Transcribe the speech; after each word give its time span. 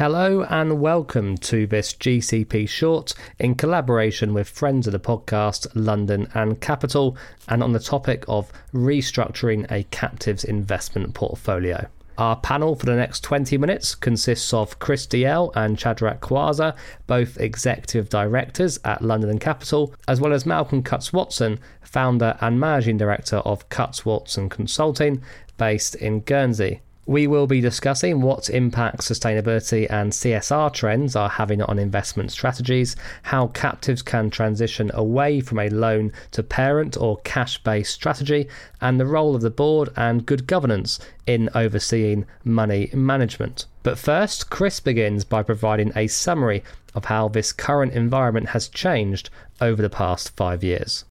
Hello 0.00 0.44
and 0.44 0.80
welcome 0.80 1.36
to 1.36 1.66
this 1.66 1.92
GCP 1.92 2.66
short 2.66 3.12
in 3.38 3.54
collaboration 3.54 4.32
with 4.32 4.48
friends 4.48 4.86
of 4.86 4.94
the 4.94 4.98
podcast 4.98 5.66
London 5.74 6.26
and 6.32 6.58
Capital 6.58 7.18
and 7.48 7.62
on 7.62 7.72
the 7.72 7.78
topic 7.80 8.24
of 8.26 8.50
restructuring 8.72 9.70
a 9.70 9.82
captives 9.90 10.42
investment 10.42 11.12
portfolio. 11.12 11.86
Our 12.16 12.36
panel 12.36 12.76
for 12.76 12.86
the 12.86 12.96
next 12.96 13.22
20 13.24 13.58
minutes 13.58 13.94
consists 13.94 14.54
of 14.54 14.78
Chris 14.78 15.06
Dalziel 15.06 15.52
and 15.54 15.78
Shadrach 15.78 16.22
Quasar, 16.22 16.74
both 17.06 17.38
executive 17.38 18.08
directors 18.08 18.80
at 18.86 19.02
London 19.02 19.28
and 19.28 19.38
Capital, 19.38 19.92
as 20.08 20.18
well 20.18 20.32
as 20.32 20.46
Malcolm 20.46 20.82
Cutts 20.82 21.12
Watson, 21.12 21.60
founder 21.82 22.38
and 22.40 22.58
managing 22.58 22.96
director 22.96 23.36
of 23.40 23.68
Cutts 23.68 24.06
Watson 24.06 24.48
Consulting, 24.48 25.22
based 25.58 25.94
in 25.94 26.20
Guernsey. 26.20 26.80
We 27.10 27.26
will 27.26 27.48
be 27.48 27.60
discussing 27.60 28.20
what 28.20 28.48
impact 28.50 29.00
sustainability 29.00 29.88
and 29.90 30.12
CSR 30.12 30.72
trends 30.72 31.16
are 31.16 31.28
having 31.28 31.60
on 31.60 31.76
investment 31.76 32.30
strategies, 32.30 32.94
how 33.24 33.48
captives 33.48 34.00
can 34.00 34.30
transition 34.30 34.92
away 34.94 35.40
from 35.40 35.58
a 35.58 35.70
loan 35.70 36.12
to 36.30 36.44
parent 36.44 36.96
or 36.96 37.16
cash 37.24 37.60
based 37.64 37.94
strategy, 37.94 38.46
and 38.80 39.00
the 39.00 39.06
role 39.06 39.34
of 39.34 39.42
the 39.42 39.50
board 39.50 39.88
and 39.96 40.24
good 40.24 40.46
governance 40.46 41.00
in 41.26 41.50
overseeing 41.52 42.26
money 42.44 42.90
management. 42.94 43.66
But 43.82 43.98
first, 43.98 44.48
Chris 44.48 44.78
begins 44.78 45.24
by 45.24 45.42
providing 45.42 45.90
a 45.96 46.06
summary 46.06 46.62
of 46.94 47.06
how 47.06 47.26
this 47.26 47.52
current 47.52 47.92
environment 47.92 48.50
has 48.50 48.68
changed 48.68 49.30
over 49.60 49.82
the 49.82 49.90
past 49.90 50.36
five 50.36 50.62
years. 50.62 51.04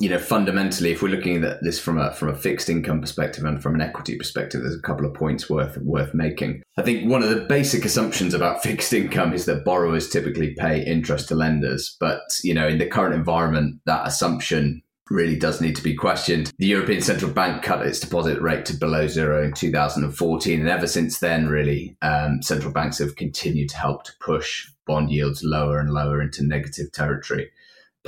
You 0.00 0.08
know, 0.08 0.18
fundamentally, 0.18 0.92
if 0.92 1.02
we're 1.02 1.08
looking 1.08 1.42
at 1.42 1.62
this 1.62 1.78
from 1.78 1.98
a 1.98 2.12
from 2.12 2.28
a 2.28 2.36
fixed 2.36 2.68
income 2.68 3.00
perspective 3.00 3.44
and 3.44 3.62
from 3.62 3.74
an 3.74 3.80
equity 3.80 4.16
perspective, 4.16 4.62
there's 4.62 4.76
a 4.76 4.82
couple 4.82 5.06
of 5.06 5.14
points 5.14 5.50
worth 5.50 5.76
worth 5.78 6.14
making. 6.14 6.62
I 6.76 6.82
think 6.82 7.10
one 7.10 7.22
of 7.22 7.30
the 7.30 7.46
basic 7.48 7.84
assumptions 7.84 8.34
about 8.34 8.62
fixed 8.62 8.92
income 8.92 9.32
is 9.32 9.44
that 9.46 9.64
borrowers 9.64 10.08
typically 10.08 10.54
pay 10.54 10.84
interest 10.84 11.28
to 11.28 11.34
lenders, 11.34 11.96
but 11.98 12.20
you 12.42 12.54
know, 12.54 12.68
in 12.68 12.78
the 12.78 12.86
current 12.86 13.14
environment, 13.14 13.80
that 13.86 14.06
assumption 14.06 14.82
really 15.10 15.38
does 15.38 15.60
need 15.60 15.74
to 15.74 15.82
be 15.82 15.94
questioned. 15.94 16.52
The 16.58 16.66
European 16.66 17.00
Central 17.00 17.32
Bank 17.32 17.62
cut 17.62 17.86
its 17.86 17.98
deposit 17.98 18.42
rate 18.42 18.66
to 18.66 18.76
below 18.76 19.06
zero 19.06 19.42
in 19.42 19.54
2014, 19.54 20.60
and 20.60 20.68
ever 20.68 20.86
since 20.86 21.18
then, 21.18 21.48
really, 21.48 21.96
um, 22.02 22.42
central 22.42 22.72
banks 22.72 22.98
have 22.98 23.16
continued 23.16 23.70
to 23.70 23.78
help 23.78 24.04
to 24.04 24.12
push 24.20 24.70
bond 24.86 25.10
yields 25.10 25.42
lower 25.42 25.78
and 25.78 25.90
lower 25.90 26.22
into 26.22 26.44
negative 26.44 26.92
territory 26.92 27.50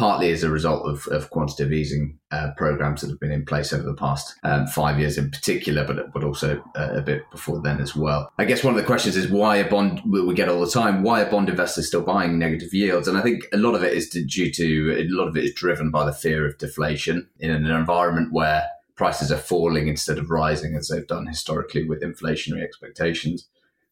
partly 0.01 0.33
as 0.33 0.43
a 0.43 0.49
result 0.49 0.87
of, 0.87 1.07
of 1.09 1.29
quantitative 1.29 1.75
easing 1.75 2.19
uh, 2.31 2.53
programs 2.57 3.03
that 3.03 3.11
have 3.11 3.21
been 3.21 3.31
in 3.31 3.45
place 3.45 3.71
over 3.71 3.83
the 3.83 3.93
past 3.93 4.35
um, 4.45 4.67
five 4.67 4.99
years 4.99 5.19
in 5.19 5.31
particular, 5.31 5.85
but 5.87 6.11
but 6.11 6.25
also 6.25 6.59
uh, 6.75 6.89
a 6.95 7.03
bit 7.03 7.31
before 7.31 7.61
then 7.61 7.79
as 7.83 7.95
well. 7.95 8.33
I 8.39 8.47
guess 8.47 8.65
one 8.65 8.75
of 8.75 8.81
the 8.81 8.87
questions 8.87 9.15
is 9.15 9.31
why 9.31 9.57
a 9.57 9.69
bond 9.69 10.01
we 10.11 10.33
get 10.33 10.49
all 10.49 10.65
the 10.65 10.71
time. 10.71 11.03
Why 11.03 11.21
are 11.21 11.31
bond 11.31 11.51
investors 11.51 11.87
still 11.87 12.01
buying 12.01 12.39
negative 12.39 12.73
yields? 12.73 13.09
And 13.09 13.19
I 13.19 13.21
think 13.21 13.45
a 13.53 13.59
lot 13.59 13.75
of 13.75 13.85
it 13.85 13.93
is 13.93 14.09
due 14.09 14.51
to 14.51 14.97
a 14.99 15.05
lot 15.11 15.29
of 15.29 15.37
it 15.37 15.45
is 15.45 15.53
driven 15.53 15.91
by 15.91 16.07
the 16.07 16.15
fear 16.15 16.47
of 16.47 16.57
deflation 16.57 17.29
in 17.39 17.51
an 17.51 17.67
environment 17.67 18.33
where 18.33 18.65
prices 18.97 19.31
are 19.31 19.37
falling 19.37 19.87
instead 19.87 20.17
of 20.17 20.31
rising 20.31 20.77
as 20.77 20.89
they've 20.89 21.07
done 21.07 21.27
historically 21.27 21.87
with 21.87 22.03
inflationary 22.03 22.63
expectations 22.63 23.49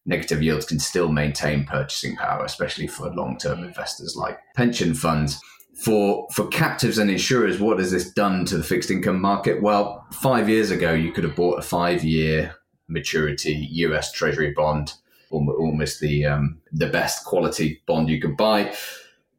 negative 0.06 0.42
yields 0.42 0.64
can 0.64 0.78
still 0.78 1.12
maintain 1.12 1.66
purchasing 1.66 2.16
power, 2.16 2.42
especially 2.42 2.86
for 2.86 3.10
long 3.10 3.36
term 3.36 3.62
investors 3.62 4.16
like 4.16 4.38
pension 4.54 4.94
funds 4.94 5.38
for 5.78 6.26
for 6.32 6.48
captives 6.48 6.98
and 6.98 7.10
insurers, 7.10 7.60
what 7.60 7.78
has 7.78 7.92
this 7.92 8.10
done 8.10 8.44
to 8.46 8.56
the 8.56 8.64
fixed 8.64 8.90
income 8.90 9.20
market? 9.20 9.62
Well, 9.62 10.04
five 10.12 10.48
years 10.48 10.70
ago, 10.70 10.92
you 10.92 11.12
could 11.12 11.24
have 11.24 11.36
bought 11.36 11.58
a 11.58 11.62
five 11.62 12.02
year 12.02 12.56
maturity 12.88 13.68
U.S. 13.72 14.10
Treasury 14.10 14.52
bond, 14.52 14.94
almost 15.30 16.00
the 16.00 16.26
um, 16.26 16.60
the 16.72 16.88
best 16.88 17.24
quality 17.24 17.80
bond 17.86 18.10
you 18.10 18.20
could 18.20 18.36
buy, 18.36 18.74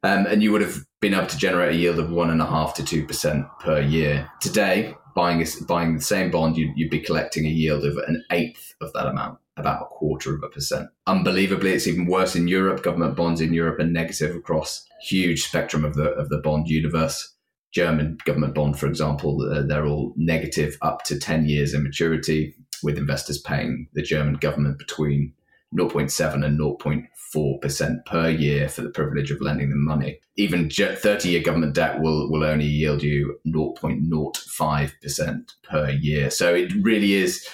um, 0.04 0.26
and 0.28 0.42
you 0.42 0.52
would 0.54 0.62
have 0.62 0.86
been 1.02 1.14
able 1.14 1.28
to 1.28 1.38
generate 1.38 1.74
a 1.74 1.78
yield 1.78 2.00
of 2.00 2.10
one 2.10 2.30
and 2.30 2.42
a 2.42 2.46
half 2.46 2.74
to 2.76 2.86
two 2.86 3.06
percent 3.06 3.46
per 3.60 3.82
year. 3.82 4.32
Today, 4.40 4.96
buying 5.16 5.46
buying 5.68 5.96
the 5.96 6.02
same 6.02 6.32
bond, 6.32 6.56
you'd, 6.56 6.78
you'd 6.78 6.90
be 6.90 7.02
collecting 7.02 7.46
a 7.48 7.50
yield 7.50 7.84
of 7.84 7.98
an 7.98 8.24
eighth 8.32 8.76
of 8.80 8.94
that 8.94 9.08
amount 9.08 9.40
about 9.60 9.82
a 9.82 9.86
quarter 9.86 10.36
of 10.36 10.44
a 10.44 10.50
percent. 10.50 10.90
Unbelievably, 11.08 11.72
it's 11.72 11.88
even 11.88 12.06
worse 12.06 12.36
in 12.36 12.48
Europe. 12.48 12.84
Government 12.84 13.16
bonds 13.16 13.42
in 13.42 13.54
Europe 13.54 13.80
are 13.80 13.86
negative 13.86 14.36
across 14.36 14.86
huge 15.02 15.44
spectrum 15.44 15.86
of 15.86 15.96
the 15.96 16.10
of 16.12 16.30
the 16.30 16.40
bond 16.40 16.68
universe. 16.68 17.34
German 17.72 18.18
government 18.26 18.56
bond, 18.56 18.80
for 18.80 18.88
example, 18.88 19.42
uh, 19.44 19.62
they're 19.62 19.86
all 19.86 20.14
negative 20.16 20.78
up 20.82 21.04
to 21.04 21.20
10 21.20 21.46
years 21.46 21.74
in 21.74 21.84
maturity, 21.84 22.56
with 22.82 22.98
investors 22.98 23.38
paying 23.38 23.88
the 23.94 24.02
German 24.02 24.36
government 24.36 24.80
between 24.80 25.34
0.7 25.78 26.44
and 26.44 26.60
0.4% 26.60 28.06
per 28.06 28.30
year 28.30 28.68
for 28.68 28.82
the 28.82 28.90
privilege 28.90 29.30
of 29.30 29.42
lending 29.42 29.70
them 29.70 29.86
money. 29.86 30.20
Even 30.36 30.70
30 30.70 31.30
year 31.30 31.44
government 31.44 31.76
debt 31.76 32.02
will, 32.02 32.32
will 32.32 32.44
only 32.44 32.66
yield 32.66 33.04
you 33.04 33.40
0.05% 33.48 35.54
per 35.64 35.92
year. 35.92 36.32
So 36.32 36.56
it 36.56 36.74
really 36.82 37.14
is 37.14 37.48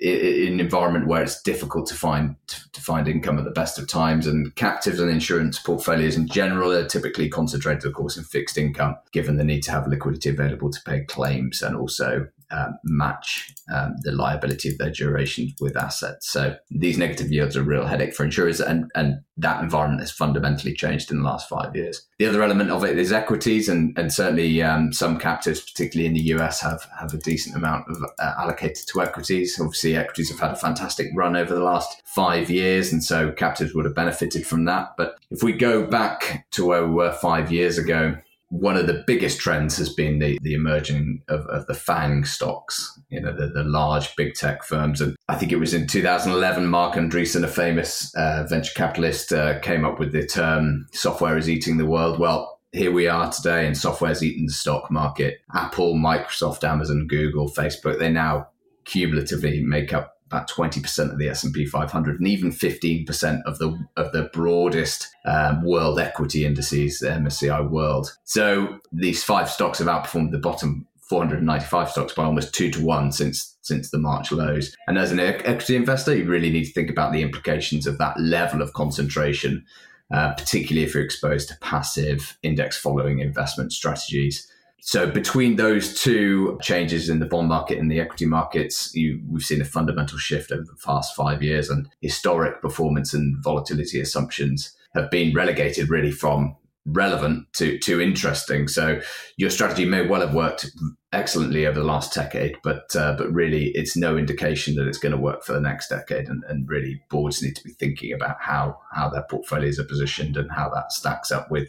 in 0.00 0.54
an 0.54 0.60
environment 0.60 1.06
where 1.06 1.22
it's 1.22 1.42
difficult 1.42 1.86
to 1.86 1.94
find 1.94 2.36
to 2.46 2.80
find 2.80 3.08
income 3.08 3.38
at 3.38 3.44
the 3.44 3.50
best 3.50 3.78
of 3.78 3.88
times. 3.88 4.26
And 4.26 4.54
captives 4.54 5.00
and 5.00 5.10
insurance 5.10 5.58
portfolios 5.58 6.16
in 6.16 6.26
general 6.28 6.72
are 6.72 6.86
typically 6.86 7.28
concentrated 7.28 7.84
of 7.84 7.94
course 7.94 8.16
in 8.16 8.24
fixed 8.24 8.58
income 8.58 8.96
given 9.12 9.36
the 9.36 9.44
need 9.44 9.62
to 9.62 9.70
have 9.70 9.86
liquidity 9.86 10.30
available 10.30 10.70
to 10.70 10.82
pay 10.84 11.00
claims 11.00 11.62
and 11.62 11.76
also 11.76 12.28
um, 12.50 12.78
match 12.84 13.52
um, 13.72 13.96
the 14.02 14.12
liability 14.12 14.68
of 14.68 14.78
their 14.78 14.90
duration 14.90 15.52
with 15.60 15.76
assets. 15.76 16.30
So 16.30 16.56
these 16.70 16.98
negative 16.98 17.30
yields 17.30 17.56
are 17.56 17.62
a 17.62 17.64
real 17.64 17.86
headache 17.86 18.14
for 18.14 18.24
insurers, 18.24 18.60
and, 18.60 18.90
and 18.94 19.20
that 19.36 19.62
environment 19.62 20.00
has 20.00 20.12
fundamentally 20.12 20.74
changed 20.74 21.10
in 21.10 21.18
the 21.18 21.24
last 21.24 21.48
five 21.48 21.74
years. 21.74 22.06
The 22.18 22.26
other 22.26 22.42
element 22.42 22.70
of 22.70 22.84
it 22.84 22.98
is 22.98 23.12
equities, 23.12 23.68
and, 23.68 23.96
and 23.98 24.12
certainly 24.12 24.62
um, 24.62 24.92
some 24.92 25.18
captives, 25.18 25.60
particularly 25.60 26.06
in 26.06 26.14
the 26.14 26.34
US, 26.36 26.60
have, 26.60 26.86
have 26.98 27.12
a 27.12 27.18
decent 27.18 27.56
amount 27.56 27.86
of 27.88 28.02
uh, 28.18 28.32
allocated 28.38 28.86
to 28.88 29.02
equities. 29.02 29.58
Obviously, 29.60 29.96
equities 29.96 30.30
have 30.30 30.40
had 30.40 30.52
a 30.52 30.56
fantastic 30.56 31.08
run 31.14 31.36
over 31.36 31.54
the 31.54 31.64
last 31.64 32.02
five 32.04 32.50
years, 32.50 32.92
and 32.92 33.02
so 33.02 33.32
captives 33.32 33.74
would 33.74 33.84
have 33.84 33.94
benefited 33.94 34.46
from 34.46 34.64
that. 34.66 34.94
But 34.96 35.18
if 35.30 35.42
we 35.42 35.52
go 35.52 35.86
back 35.86 36.46
to 36.52 36.64
where 36.64 36.86
we 36.86 36.94
were 36.94 37.12
five 37.12 37.50
years 37.50 37.78
ago, 37.78 38.16
one 38.48 38.76
of 38.76 38.86
the 38.86 39.02
biggest 39.06 39.40
trends 39.40 39.76
has 39.76 39.92
been 39.92 40.18
the, 40.18 40.38
the 40.42 40.54
emerging 40.54 41.22
of, 41.28 41.40
of 41.46 41.66
the 41.66 41.74
FANG 41.74 42.24
stocks, 42.24 42.98
you 43.08 43.20
know, 43.20 43.34
the, 43.36 43.48
the 43.48 43.64
large 43.64 44.14
big 44.16 44.34
tech 44.34 44.62
firms. 44.62 45.00
And 45.00 45.16
I 45.28 45.34
think 45.34 45.52
it 45.52 45.58
was 45.58 45.74
in 45.74 45.86
2011, 45.86 46.66
Marc 46.66 46.94
Andreessen, 46.94 47.42
a 47.42 47.48
famous 47.48 48.14
uh, 48.14 48.46
venture 48.48 48.72
capitalist, 48.74 49.32
uh, 49.32 49.58
came 49.60 49.84
up 49.84 49.98
with 49.98 50.12
the 50.12 50.24
term 50.26 50.86
software 50.92 51.36
is 51.36 51.50
eating 51.50 51.76
the 51.76 51.86
world. 51.86 52.20
Well, 52.20 52.60
here 52.72 52.92
we 52.92 53.08
are 53.08 53.32
today, 53.32 53.66
and 53.66 53.76
software's 53.76 54.22
eaten 54.22 54.46
the 54.46 54.52
stock 54.52 54.90
market. 54.90 55.40
Apple, 55.54 55.94
Microsoft, 55.94 56.62
Amazon, 56.62 57.06
Google, 57.08 57.48
Facebook, 57.48 57.98
they 57.98 58.10
now 58.10 58.48
cumulatively 58.84 59.62
make 59.62 59.92
up 59.92 60.15
about 60.26 60.50
20% 60.50 61.12
of 61.12 61.18
the 61.18 61.28
S&P 61.28 61.66
500 61.66 62.18
and 62.18 62.28
even 62.28 62.50
15% 62.50 63.42
of 63.44 63.58
the 63.58 63.78
of 63.96 64.12
the 64.12 64.28
broadest 64.32 65.08
um, 65.24 65.64
world 65.64 66.00
equity 66.00 66.44
indices, 66.44 66.98
the 66.98 67.08
MSCI 67.08 67.70
World. 67.70 68.16
So 68.24 68.80
these 68.92 69.22
five 69.22 69.48
stocks 69.48 69.78
have 69.78 69.88
outperformed 69.88 70.32
the 70.32 70.38
bottom 70.38 70.86
495 71.08 71.90
stocks 71.90 72.12
by 72.12 72.24
almost 72.24 72.52
two 72.52 72.70
to 72.72 72.84
one 72.84 73.12
since 73.12 73.56
since 73.62 73.90
the 73.90 73.98
March 73.98 74.32
lows. 74.32 74.76
And 74.88 74.98
as 74.98 75.12
an 75.12 75.20
equity 75.20 75.76
investor, 75.76 76.16
you 76.16 76.24
really 76.24 76.50
need 76.50 76.64
to 76.64 76.72
think 76.72 76.90
about 76.90 77.12
the 77.12 77.22
implications 77.22 77.86
of 77.86 77.98
that 77.98 78.18
level 78.18 78.62
of 78.62 78.72
concentration, 78.72 79.64
uh, 80.12 80.34
particularly 80.34 80.86
if 80.86 80.94
you're 80.94 81.04
exposed 81.04 81.48
to 81.48 81.58
passive 81.60 82.36
index 82.42 82.76
following 82.76 83.20
investment 83.20 83.72
strategies. 83.72 84.50
So 84.80 85.10
between 85.10 85.56
those 85.56 86.00
two 86.00 86.58
changes 86.62 87.08
in 87.08 87.18
the 87.18 87.26
bond 87.26 87.48
market 87.48 87.78
and 87.78 87.90
the 87.90 87.98
equity 87.98 88.26
markets, 88.26 88.94
you, 88.94 89.20
we've 89.28 89.42
seen 89.42 89.60
a 89.60 89.64
fundamental 89.64 90.18
shift 90.18 90.52
over 90.52 90.62
the 90.62 90.78
past 90.84 91.16
five 91.16 91.42
years, 91.42 91.68
and 91.68 91.88
historic 92.00 92.60
performance 92.62 93.12
and 93.12 93.36
volatility 93.42 94.00
assumptions 94.00 94.76
have 94.94 95.10
been 95.10 95.34
relegated 95.34 95.90
really 95.90 96.12
from 96.12 96.56
relevant 96.86 97.52
to 97.54 97.78
to 97.80 98.00
interesting. 98.00 98.68
So 98.68 99.00
your 99.36 99.50
strategy 99.50 99.84
may 99.84 100.06
well 100.06 100.20
have 100.20 100.34
worked 100.34 100.70
excellently 101.12 101.66
over 101.66 101.80
the 101.80 101.86
last 101.86 102.14
decade, 102.14 102.56
but 102.62 102.94
uh, 102.94 103.16
but 103.16 103.32
really 103.32 103.72
it's 103.74 103.96
no 103.96 104.16
indication 104.16 104.76
that 104.76 104.86
it's 104.86 104.98
going 104.98 105.12
to 105.12 105.18
work 105.18 105.42
for 105.42 105.52
the 105.52 105.60
next 105.60 105.88
decade. 105.88 106.28
And, 106.28 106.44
and 106.48 106.68
really 106.68 107.02
boards 107.10 107.42
need 107.42 107.56
to 107.56 107.64
be 107.64 107.72
thinking 107.72 108.12
about 108.12 108.36
how 108.40 108.78
how 108.92 109.08
their 109.08 109.26
portfolios 109.28 109.80
are 109.80 109.84
positioned 109.84 110.36
and 110.36 110.50
how 110.52 110.70
that 110.70 110.92
stacks 110.92 111.32
up 111.32 111.50
with 111.50 111.68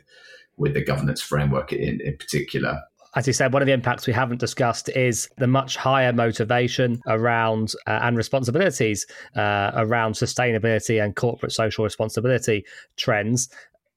with 0.56 0.74
the 0.74 0.84
governance 0.84 1.22
framework 1.22 1.74
in, 1.74 2.00
in 2.02 2.18
particular 2.18 2.82
as 3.18 3.26
you 3.26 3.34
said, 3.34 3.52
one 3.52 3.64
of 3.64 3.66
the 3.66 3.74
impacts 3.74 4.06
we 4.06 4.14
haven't 4.14 4.40
discussed 4.40 4.90
is 4.90 5.28
the 5.38 5.48
much 5.48 5.76
higher 5.76 6.14
motivation 6.14 7.02
around 7.08 7.74
uh, 7.88 8.00
and 8.04 8.16
responsibilities 8.16 9.08
uh, 9.36 9.72
around 9.74 10.14
sustainability 10.14 11.04
and 11.04 11.16
corporate 11.16 11.52
social 11.52 11.84
responsibility 11.84 12.64
trends. 12.96 13.50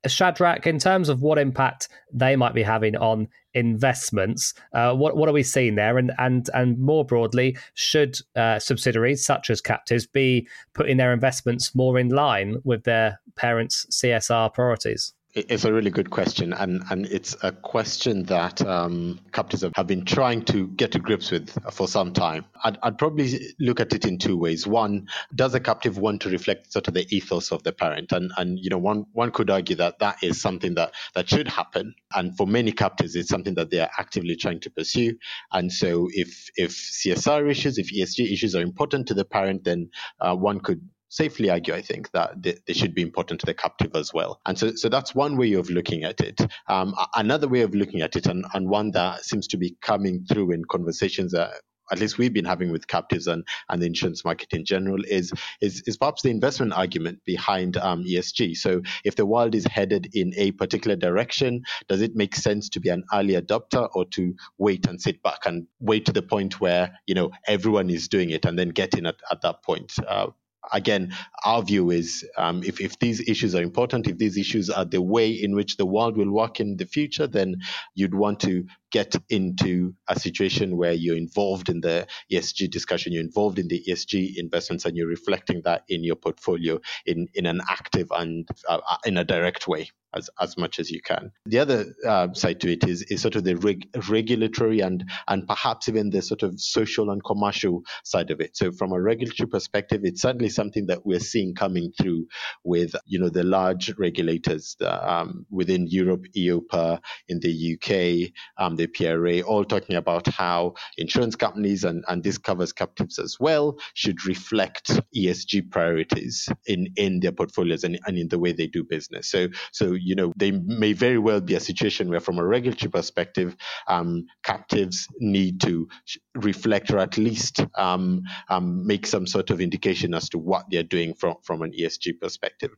Shadrach, 0.07 0.67
in 0.67 0.79
terms 0.79 1.11
of 1.11 1.21
what 1.21 1.37
impact 1.37 1.91
they 2.11 2.35
might 2.35 2.55
be 2.55 2.63
having 2.63 2.97
on 2.97 3.29
investments, 3.53 4.55
uh, 4.73 4.95
what 4.95 5.19
what 5.19 5.29
are 5.29 5.33
we 5.33 5.43
seeing 5.43 5.75
there? 5.75 5.99
And 5.99 6.13
and 6.17 6.49
and 6.55 6.79
more 6.79 7.05
broadly, 7.05 7.59
should 7.75 8.17
uh, 8.37 8.59
subsidiaries 8.59 9.23
such 9.23 9.51
as 9.51 9.61
captives 9.61 10.07
be 10.07 10.49
putting 10.73 10.97
their 10.97 11.13
investments 11.13 11.75
more 11.75 11.99
in 11.99 12.09
line 12.09 12.57
with 12.65 12.85
their 12.85 13.21
parents' 13.37 13.87
CSR 13.91 14.55
priorities? 14.55 15.13
It's 15.33 15.65
a 15.65 15.73
really 15.73 15.91
good 15.91 16.11
question, 16.11 16.53
and, 16.53 16.83
and 16.91 17.07
it's 17.07 17.37
a 17.45 17.53
question 17.53 18.25
that 18.25 18.67
um, 18.67 19.21
captives 19.31 19.65
have 19.77 19.87
been 19.87 20.05
trying 20.05 20.45
to 20.47 20.67
get 20.67 20.91
to 20.91 20.99
grips 20.99 21.31
with 21.31 21.57
for 21.73 21.87
some 21.87 22.13
time. 22.13 22.47
I'd, 22.65 22.79
I'd, 22.83 22.99
probably 22.99 23.39
look 23.61 23.79
at 23.79 23.93
it 23.93 24.05
in 24.05 24.19
two 24.19 24.37
ways. 24.37 24.67
One, 24.67 25.07
does 25.33 25.55
a 25.55 25.61
captive 25.61 25.99
want 25.99 26.23
to 26.23 26.31
reflect 26.31 26.73
sort 26.73 26.89
of 26.89 26.95
the 26.95 27.07
ethos 27.15 27.53
of 27.53 27.63
the 27.63 27.71
parent? 27.73 28.11
And 28.11 28.33
and 28.39 28.59
you 28.59 28.71
know, 28.71 28.79
one 28.79 29.07
one 29.13 29.31
could 29.31 29.51
argue 29.51 29.77
that 29.77 30.01
that 30.01 30.17
is 30.21 30.41
something 30.41 30.75
that 30.75 30.95
that 31.15 31.29
should 31.29 31.47
happen, 31.47 31.95
and 32.13 32.37
for 32.37 32.49
many 32.49 32.73
captives, 32.73 33.15
it's 33.15 33.29
something 33.29 33.55
that 33.55 33.71
they 33.71 33.79
are 33.79 33.91
actively 33.99 34.35
trying 34.35 34.59
to 34.61 34.71
pursue. 34.71 35.17
And 35.53 35.73
so, 35.73 36.09
if 36.13 36.51
if 36.57 36.73
CSR 36.73 37.49
issues, 37.49 37.79
if 37.79 37.93
ESG 37.93 38.33
issues 38.33 38.57
are 38.57 38.63
important 38.63 39.07
to 39.07 39.15
the 39.15 39.25
parent, 39.25 39.63
then 39.63 39.91
uh, 40.21 40.35
one 40.35 40.59
could 40.59 40.81
safely 41.11 41.51
argue, 41.51 41.75
I 41.75 41.83
think, 41.83 42.11
that 42.13 42.43
they, 42.43 42.73
should 42.73 42.95
be 42.95 43.03
important 43.03 43.41
to 43.41 43.47
the 43.47 43.53
captive 43.53 43.91
as 43.95 44.15
well. 44.15 44.41
And 44.47 44.59
so, 44.59 44.75
so 44.75 44.89
that's 44.89 45.15
one 45.15 45.37
way 45.37 45.53
of 45.53 45.69
looking 45.69 46.05
at 46.05 46.21
it. 46.21 46.41
Um, 46.69 46.95
another 47.15 47.49
way 47.49 47.61
of 47.61 47.75
looking 47.75 48.01
at 48.01 48.17
it, 48.17 48.27
and, 48.27 48.47
and 48.55 48.69
one 48.71 48.93
that 48.93 49.25
seems 49.25 49.47
to 49.49 49.59
be 49.59 49.77
coming 49.83 50.25
through 50.25 50.53
in 50.53 50.65
conversations 50.65 51.33
that 51.33 51.51
at 51.93 51.99
least 51.99 52.19
we've 52.19 52.33
been 52.33 52.45
having 52.45 52.71
with 52.71 52.87
captives 52.87 53.27
and, 53.27 53.45
and 53.69 53.83
the 53.83 53.87
insurance 53.87 54.25
market 54.25 54.53
in 54.53 54.65
general 54.65 55.03
is 55.09 55.33
is, 55.61 55.83
is 55.87 55.97
perhaps 55.97 56.23
the 56.23 56.31
investment 56.31 56.73
argument 56.73 57.19
behind 57.25 57.77
um, 57.79 58.05
ESG. 58.05 58.57
So 58.57 58.83
if 59.05 59.17
the 59.17 59.27
world 59.27 59.55
is 59.55 59.67
headed 59.67 60.09
in 60.15 60.33
a 60.37 60.53
particular 60.53 60.97
direction, 60.97 61.63
does 61.89 62.01
it 62.01 62.15
make 62.15 62.37
sense 62.37 62.69
to 62.71 62.81
be 62.81 62.89
an 62.89 63.05
early 63.13 63.35
adopter 63.35 63.89
or 63.95 64.05
to 64.11 64.35
wait 64.59 64.87
and 64.87 65.01
sit 65.01 65.23
back 65.23 65.47
and 65.47 65.67
wait 65.81 66.07
to 66.07 66.13
the 66.13 66.23
point 66.23 66.61
where 66.61 66.93
you 67.07 67.15
know 67.15 67.31
everyone 67.47 67.91
is 67.91 68.09
doing 68.09 68.31
it 68.31 68.45
and 68.45 68.59
then 68.59 68.69
get 68.69 68.95
in 68.95 69.07
at, 69.07 69.17
at 69.31 69.43
that 69.43 69.63
point? 69.63 69.93
Uh, 70.07 70.29
again, 70.73 71.15
our 71.45 71.63
view 71.63 71.91
is 71.91 72.25
um, 72.37 72.63
if, 72.65 72.81
if 72.81 72.99
these 72.99 73.21
issues 73.29 73.55
are 73.55 73.63
important, 73.63 74.07
if 74.07 74.19
these 74.19 74.37
issues 74.37 74.71
are 74.71 74.85
the 74.85 75.03
way 75.03 75.31
in 75.31 75.55
which 75.55 75.77
the 75.77 75.87
world 75.87 76.17
will 76.17 76.31
work 76.31 76.61
in 76.61 76.77
the 76.77 76.87
future, 76.87 77.27
then 77.27 77.57
you'd 77.95 78.15
want 78.15 78.41
to 78.41 78.65
get 78.91 79.15
into 79.29 79.95
a 80.09 80.19
situation 80.19 80.77
where 80.77 80.93
you're 80.93 81.17
involved 81.17 81.69
in 81.69 81.81
the 81.81 82.07
ESG 82.33 82.71
discussion, 82.71 83.13
you're 83.13 83.23
involved 83.23 83.59
in 83.59 83.69
the 83.69 83.83
ESG 83.89 84.37
investments, 84.37 84.85
and 84.85 84.97
you're 84.97 85.09
reflecting 85.09 85.63
that 85.65 85.85
in 85.89 86.05
your 86.05 86.17
portfolio 86.17 86.81
in, 87.07 87.29
in 87.35 87.47
an 87.47 87.61
active 87.69 88.09
and 88.11 88.49
uh, 88.69 88.79
in 89.05 89.17
a 89.17 89.25
direct 89.25 89.69
way 89.69 89.91
as, 90.15 90.29
as 90.41 90.57
much 90.57 90.79
as 90.79 90.91
you 90.91 91.01
can. 91.01 91.33
The 91.47 91.59
other 91.59 91.95
uh, 92.07 92.33
side 92.33 92.61
to 92.61 92.73
it 92.73 92.85
is, 92.85 93.03
is 93.03 93.23
sort 93.23 93.37
of 93.37 93.45
the 93.45 93.55
reg- 93.57 93.89
regulatory 94.09 94.81
and, 94.81 95.05
and 95.29 95.47
perhaps 95.47 95.89
even 95.89 96.11
the 96.11 96.23
sort 96.23 96.43
of 96.43 96.61
social 96.61 97.11
and 97.11 97.23
commercial 97.25 97.83
side 98.05 98.31
of 98.31 98.41
it. 98.41 98.57
So 98.57 98.73
from 98.73 98.93
a 98.93 99.01
regulatory 99.01 99.49
perspective, 99.49 100.01
it's 100.05 100.23
certainly 100.23 100.49
something 100.49 100.87
that 100.87 101.07
we're 101.07 101.21
seeing 101.21 101.55
coming 101.55 101.93
through 102.01 102.27
with, 102.65 102.95
you 103.07 103.21
know, 103.21 103.29
the 103.29 103.45
large 103.45 103.93
regulators 103.99 104.77
um, 104.85 105.47
within 105.51 105.87
Europe, 105.87 106.27
EIOPA, 106.37 107.01
in 107.29 107.41
the 107.41 107.77
UK, 107.77 108.33
um, 108.63 108.77
the 108.81 108.87
PRA, 108.87 109.41
all 109.43 109.65
talking 109.65 109.97
about 109.97 110.27
how 110.27 110.75
insurance 110.97 111.37
companies, 111.37 111.85
and, 111.85 112.05
and 112.09 112.23
this 112.23 112.39
covers 112.39 112.73
captives 112.73 113.19
as 113.19 113.37
well, 113.39 113.79
should 113.95 114.25
reflect 114.27 115.01
ESG 115.17 115.71
priorities 115.71 116.49
in, 116.67 116.89
in 116.97 117.21
their 117.21 117.33
portfolios 117.33 117.85
and, 117.85 117.99
and 118.07 118.19
in 118.19 118.29
the 118.29 118.39
way 118.39 118.53
they 118.53 118.67
do 118.67 118.85
business. 118.85 119.31
So, 119.31 119.49
so 119.73 119.93
you 119.93 120.15
know, 120.15 120.33
they 120.37 120.51
may 120.53 120.93
very 120.93 121.19
well 121.19 121.41
be 121.41 121.55
a 121.55 121.61
situation 121.61 122.09
where, 122.09 122.21
from 122.21 122.39
a 122.39 122.47
regulatory 122.47 122.91
perspective, 122.91 123.57
um, 123.89 124.27
captives 124.45 125.07
need 125.19 125.61
to 125.63 125.89
reflect 126.35 126.91
or 126.91 126.99
at 126.99 127.19
least 127.19 127.65
um, 127.77 128.23
um, 128.49 128.87
make 128.87 129.07
some 129.07 129.27
sort 129.27 129.51
of 129.51 129.61
indication 129.61 130.15
as 130.15 130.29
to 130.31 130.39
what 130.39 130.65
they're 130.71 130.83
doing 130.83 131.15
from, 131.15 131.35
from 131.43 131.63
an 131.63 131.73
ESG 131.73 132.21
perspective. 132.21 132.71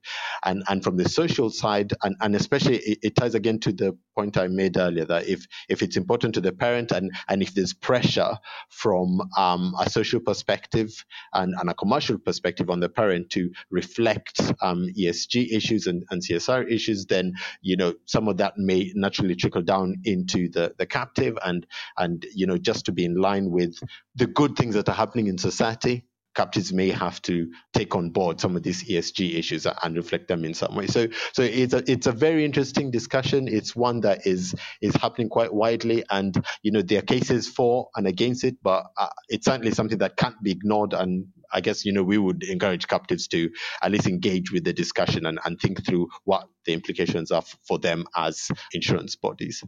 And, 0.45 0.63
and 0.69 0.83
from 0.83 0.97
the 0.97 1.09
social 1.09 1.51
side, 1.51 1.93
and, 2.03 2.17
and 2.21 2.35
especially 2.35 2.79
it, 2.79 2.99
it 3.03 3.17
ties 3.17 3.35
again 3.35 3.61
to 3.61 3.73
the 3.73 3.97
point 4.17 4.37
I 4.37 4.49
made 4.49 4.77
earlier 4.77 5.05
that 5.07 5.29
if, 5.29 5.47
if 5.69 5.83
it's 5.83 5.92
important 5.97 6.35
to 6.35 6.41
the 6.41 6.53
parent 6.53 6.93
and, 6.93 7.13
and 7.29 7.43
if 7.43 7.55
there's 7.55 7.73
pressure 7.73 8.39
from 8.69 9.21
um, 9.37 9.75
a 9.81 9.89
social 9.89 10.21
perspective 10.21 11.05
and, 11.33 11.55
and 11.59 11.71
a 11.71 11.75
commercial 11.75 12.19
perspective 12.19 12.71
on 12.71 12.81
the 12.81 12.89
parent 12.89 13.31
to 13.31 13.51
reflect 13.71 14.41
um, 14.61 14.89
ESG 14.99 15.53
issues 15.53 15.87
and, 15.87 16.05
and 16.11 16.23
CSR 16.23 16.71
issues, 16.71 17.07
then 17.07 17.35
you 17.61 17.77
know 17.77 17.95
some 18.07 18.29
of 18.29 18.37
that 18.39 18.55
may 18.57 18.93
naturally 18.95 19.35
trickle 19.35 19.63
down 19.63 19.97
into 20.05 20.49
the 20.51 20.75
the 20.79 20.87
captive 20.87 21.37
and 21.45 21.67
and 21.97 22.27
you 22.35 22.47
know 22.47 22.59
just 22.59 22.87
to 22.87 22.93
be 22.93 23.05
in 23.05 23.17
line 23.17 23.51
with 23.51 23.77
the 24.15 24.27
good 24.27 24.57
things 24.57 24.75
that 24.75 24.89
are 24.89 24.95
happening 24.95 25.27
in 25.27 25.39
society 25.39 26.05
captives 26.35 26.73
may 26.73 26.91
have 26.91 27.21
to 27.23 27.51
take 27.73 27.95
on 27.95 28.11
board 28.11 28.41
some 28.41 28.57
of 28.57 28.63
these 28.63 28.85
ESG 28.85 29.37
issues 29.37 29.67
and 29.67 29.97
reflect 29.97 30.29
them 30.29 30.45
in 30.45 30.55
some 30.55 30.75
way. 30.75 30.87
So, 30.87 31.09
so 31.33 31.43
it's 31.43 31.75
a 31.75 31.91
it's 31.91 32.07
a 32.07 32.13
very 32.13 32.45
interesting 32.45 32.91
discussion. 32.91 33.49
It's 33.49 33.77
one 33.77 34.01
that 34.01 34.27
is 34.27 34.55
is 34.81 34.95
happening 34.97 35.29
quite 35.29 35.53
widely, 35.53 36.05
and 36.11 36.45
you 36.63 36.73
know 36.73 36.83
there 36.83 36.99
are 36.99 37.03
cases 37.03 37.49
for 37.49 37.89
and 37.97 38.07
against 38.07 38.45
it, 38.45 38.57
but 38.63 38.85
uh, 38.97 39.09
it's 39.29 39.47
certainly 39.47 39.73
something 39.73 39.99
that 39.99 40.17
can't 40.17 40.41
be 40.43 40.51
ignored. 40.51 40.93
And 40.93 41.27
I 41.53 41.61
guess 41.61 41.85
you 41.85 41.93
know 41.93 42.03
we 42.03 42.19
would 42.19 42.43
encourage 42.45 42.89
captives 42.89 43.29
to 43.29 43.51
at 43.83 43.93
least 43.93 44.07
engage 44.07 44.53
with 44.53 44.65
the 44.65 44.73
discussion 44.73 45.27
and, 45.27 45.39
and 45.45 45.61
think 45.61 45.85
through 45.85 46.09
what 46.25 46.49
the 46.65 46.73
implications 46.73 47.31
are 47.31 47.43
for 47.67 47.79
them 47.79 48.07
as 48.17 48.49
insurance 48.73 49.17
bodies. 49.17 49.63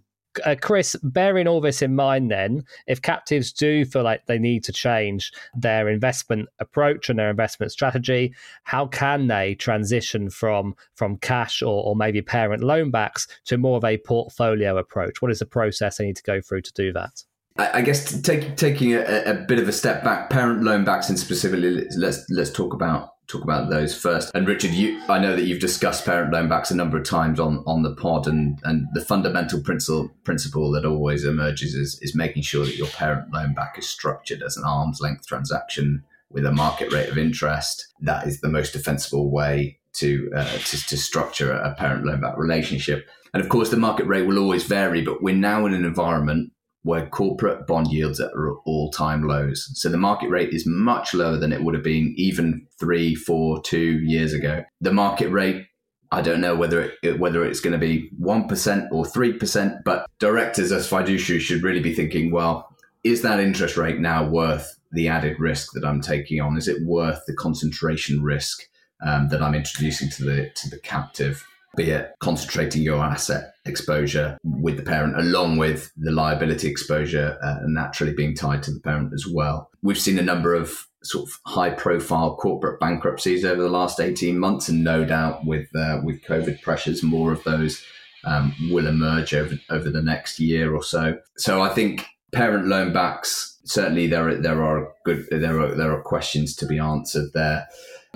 Uh, 0.45 0.55
Chris, 0.61 0.97
bearing 1.03 1.47
all 1.47 1.61
this 1.61 1.83
in 1.83 1.95
mind, 1.95 2.31
then, 2.31 2.65
if 2.87 3.01
captives 3.01 3.53
do 3.53 3.85
feel 3.85 4.03
like 4.03 4.27
they 4.27 4.39
need 4.39 4.65
to 4.65 4.73
change 4.73 5.33
their 5.55 5.89
investment 5.89 6.49
approach 6.59 7.09
and 7.09 7.19
their 7.19 7.31
investment 7.31 7.73
strategy, 7.73 8.35
how 8.65 8.87
can 8.87 9.27
they 9.27 9.55
transition 9.55 10.31
from 10.31 10.75
from 10.95 11.17
cash 11.19 11.63
or, 11.63 11.85
or 11.85 11.97
maybe 11.97 12.23
parent 12.23 12.63
loan 12.63 12.91
backs 12.91 13.27
to 13.45 13.59
more 13.59 13.77
of 13.77 13.85
a 13.85 13.99
portfolio 13.99 14.77
approach? 14.79 15.23
What 15.23 15.31
is 15.31 15.39
the 15.39 15.47
process 15.47 15.99
they 15.99 16.07
need 16.07 16.17
to 16.17 16.23
go 16.23 16.41
through 16.41 16.63
to 16.63 16.73
do 16.73 16.93
that? 16.93 17.23
I 17.57 17.83
guess 17.83 18.21
take, 18.21 18.57
taking 18.57 18.95
a, 18.95 19.05
a, 19.27 19.35
bit 19.35 19.61
of 19.61 19.69
a 19.69 19.73
step 19.73 20.03
back, 20.03 20.29
parent 20.29 20.65
loan 20.65 20.85
backs 20.85 21.09
and 21.09 21.17
specifically, 21.17 21.87
let's 21.97 22.29
let's 22.29 22.51
talk 22.51 22.75
about 22.75 23.14
talk 23.27 23.43
about 23.43 23.71
those 23.71 23.99
first. 23.99 24.31
And 24.35 24.47
Richard, 24.47 24.73
you, 24.73 25.01
I 25.09 25.19
know 25.19 25.35
that 25.35 25.45
you've 25.45 25.61
discussed 25.61 26.05
parent 26.05 26.33
loan 26.33 26.49
backs 26.49 26.71
a 26.71 26.77
number 26.77 26.99
of 26.99 27.05
times 27.05 27.41
on, 27.41 27.63
on 27.67 27.83
the 27.83 27.95
pod, 27.95 28.27
and, 28.27 28.59
and 28.65 28.87
the 28.95 29.05
fundamental 29.05 29.63
principle 29.63 30.11
principle 30.25 30.71
that 30.73 30.85
always 30.85 31.25
emerges 31.25 31.75
is, 31.75 31.99
is 32.03 32.15
making 32.15 32.43
sure 32.43 32.65
that 32.65 32.77
your 32.77 32.89
parent 32.89 33.33
loan 33.33 33.55
back 33.55 33.79
is 33.79 33.89
structured 33.89 34.43
as 34.43 34.57
an 34.57 34.65
arm's 34.65 35.01
length 35.01 35.27
transaction 35.27 36.05
with 36.31 36.45
a 36.45 36.53
market 36.53 36.93
rate 36.93 37.09
of 37.09 37.19
interest. 37.19 37.87
That 38.01 38.27
is 38.27 38.41
the 38.41 38.49
most 38.49 38.73
defensible 38.73 39.31
way 39.31 39.79
to 39.95 40.31
uh, 40.35 40.59
to, 40.59 40.87
to 40.87 40.97
structure 40.97 41.53
a 41.53 41.75
parent 41.75 42.05
loan 42.05 42.21
back 42.21 42.37
relationship. 42.37 43.09
And 43.33 43.43
of 43.43 43.49
course, 43.49 43.71
the 43.71 43.77
market 43.77 44.07
rate 44.07 44.27
will 44.27 44.39
always 44.39 44.65
vary, 44.65 45.03
but 45.03 45.23
we're 45.23 45.35
now 45.35 45.67
in 45.67 45.75
an 45.75 45.85
environment 45.85 46.53
where 46.85 47.07
corporate 47.07 47.67
bond 47.67 47.89
yields 47.89 48.21
are 48.21 48.27
at 48.27 48.57
all 48.67 48.91
time 48.91 49.27
lows. 49.27 49.71
So 49.75 49.89
the 49.89 49.97
market 49.97 50.29
rate 50.29 50.53
is 50.53 50.67
much 50.67 51.15
lower 51.15 51.39
than 51.39 51.51
it 51.51 51.65
would 51.65 51.75
have 51.75 51.83
been 51.83 52.15
even 52.19 52.67
three, 52.79 53.15
four, 53.15 53.63
two 53.63 54.01
years 54.01 54.35
ago. 54.35 54.63
The 54.83 54.93
market 54.93 55.31
rate, 55.31 55.67
I 56.13 56.21
don't 56.21 56.43
know 56.43 56.55
whether 56.55 56.93
it, 57.03 57.19
whether 57.19 57.43
it's 57.43 57.61
going 57.61 57.73
to 57.73 57.79
be 57.79 58.11
1% 58.21 58.89
or 58.93 59.05
3%, 59.05 59.79
but 59.83 60.07
directors 60.19 60.71
as 60.73 60.89
fiduciaries 60.89 61.41
should 61.41 61.63
really 61.63 61.81
be 61.81 61.95
thinking, 61.95 62.31
well, 62.31 62.69
is 63.03 63.23
that 63.23 63.41
interest 63.41 63.79
rate 63.79 63.99
now 63.99 64.29
worth 64.29 64.79
the 64.93 65.09
added 65.09 65.41
risk 65.41 65.73
that 65.73 65.87
I'm 65.87 66.03
taking 66.03 66.39
on? 66.41 66.59
Is 66.59 66.69
it 66.69 66.85
worth 66.85 67.23
the 67.27 67.35
concentration 67.35 68.23
risk 68.23 68.63
um, 69.03 69.29
that 69.29 69.43
I'm 69.43 69.55
introducing 69.55 70.11
to 70.11 70.25
the 70.25 70.51
to 70.55 70.69
the 70.69 70.79
captive? 70.79 71.47
Be 71.77 71.91
it 71.91 72.15
concentrating 72.21 72.83
your 72.83 73.03
asset 73.03 73.55
exposure 73.67 74.39
with 74.45 74.77
the 74.77 74.83
parent 74.83 75.19
along 75.19 75.57
with 75.57 75.91
the 75.97 76.11
liability 76.11 76.69
exposure 76.69 77.39
uh, 77.43 77.59
naturally 77.67 78.13
being 78.13 78.35
tied 78.35 78.63
to 78.63 78.71
the 78.71 78.81
parent 78.81 79.13
as 79.13 79.27
well. 79.27 79.71
We've 79.83 79.99
seen 79.99 80.19
a 80.19 80.23
number 80.23 80.55
of 80.55 80.87
sort 81.03 81.29
of 81.29 81.39
high 81.47 81.71
profile 81.71 82.37
corporate 82.37 82.81
bankruptcies 82.81 83.45
over 83.45 83.63
the 83.63 83.69
last 83.69 84.01
18 84.01 84.39
months 84.39 84.69
and 84.69 84.83
no 84.83 85.05
doubt 85.05 85.45
with 85.45 85.75
uh, 85.77 86.01
with 86.03 86.23
covid 86.23 86.63
pressures 86.63 87.03
more 87.03 87.33
of 87.33 87.45
those 87.45 87.85
um, 88.25 88.55
will 88.71 88.87
emerge 88.87 89.35
over 89.35 89.57
over 89.71 89.91
the 89.91 90.03
next 90.03 90.41
year 90.41 90.75
or 90.75 90.83
so. 90.83 91.19
So 91.37 91.63
I 91.63 91.69
think 91.69 92.07
parent 92.33 92.67
loan 92.67 92.93
backs 92.93 93.55
certainly 93.65 94.07
there 94.07 94.35
there 94.37 94.63
are 94.63 94.93
good 95.05 95.27
there 95.31 95.61
are 95.61 95.75
there 95.75 95.93
are 95.93 96.03
questions 96.03 96.55
to 96.57 96.67
be 96.67 96.79
answered 96.79 97.31
there. 97.35 97.67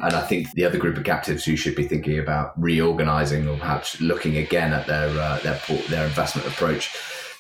And 0.02 0.14
I 0.14 0.22
think 0.22 0.52
the 0.52 0.64
other 0.64 0.78
group 0.78 0.96
of 0.96 1.04
captives 1.04 1.44
who 1.44 1.56
should 1.56 1.74
be 1.74 1.86
thinking 1.86 2.18
about 2.18 2.60
reorganizing 2.60 3.48
or 3.48 3.56
perhaps 3.58 4.00
looking 4.00 4.36
again 4.36 4.72
at 4.72 4.86
their 4.86 5.08
uh, 5.08 5.38
their 5.40 5.60
their 5.88 6.06
investment 6.06 6.46
approach 6.46 6.90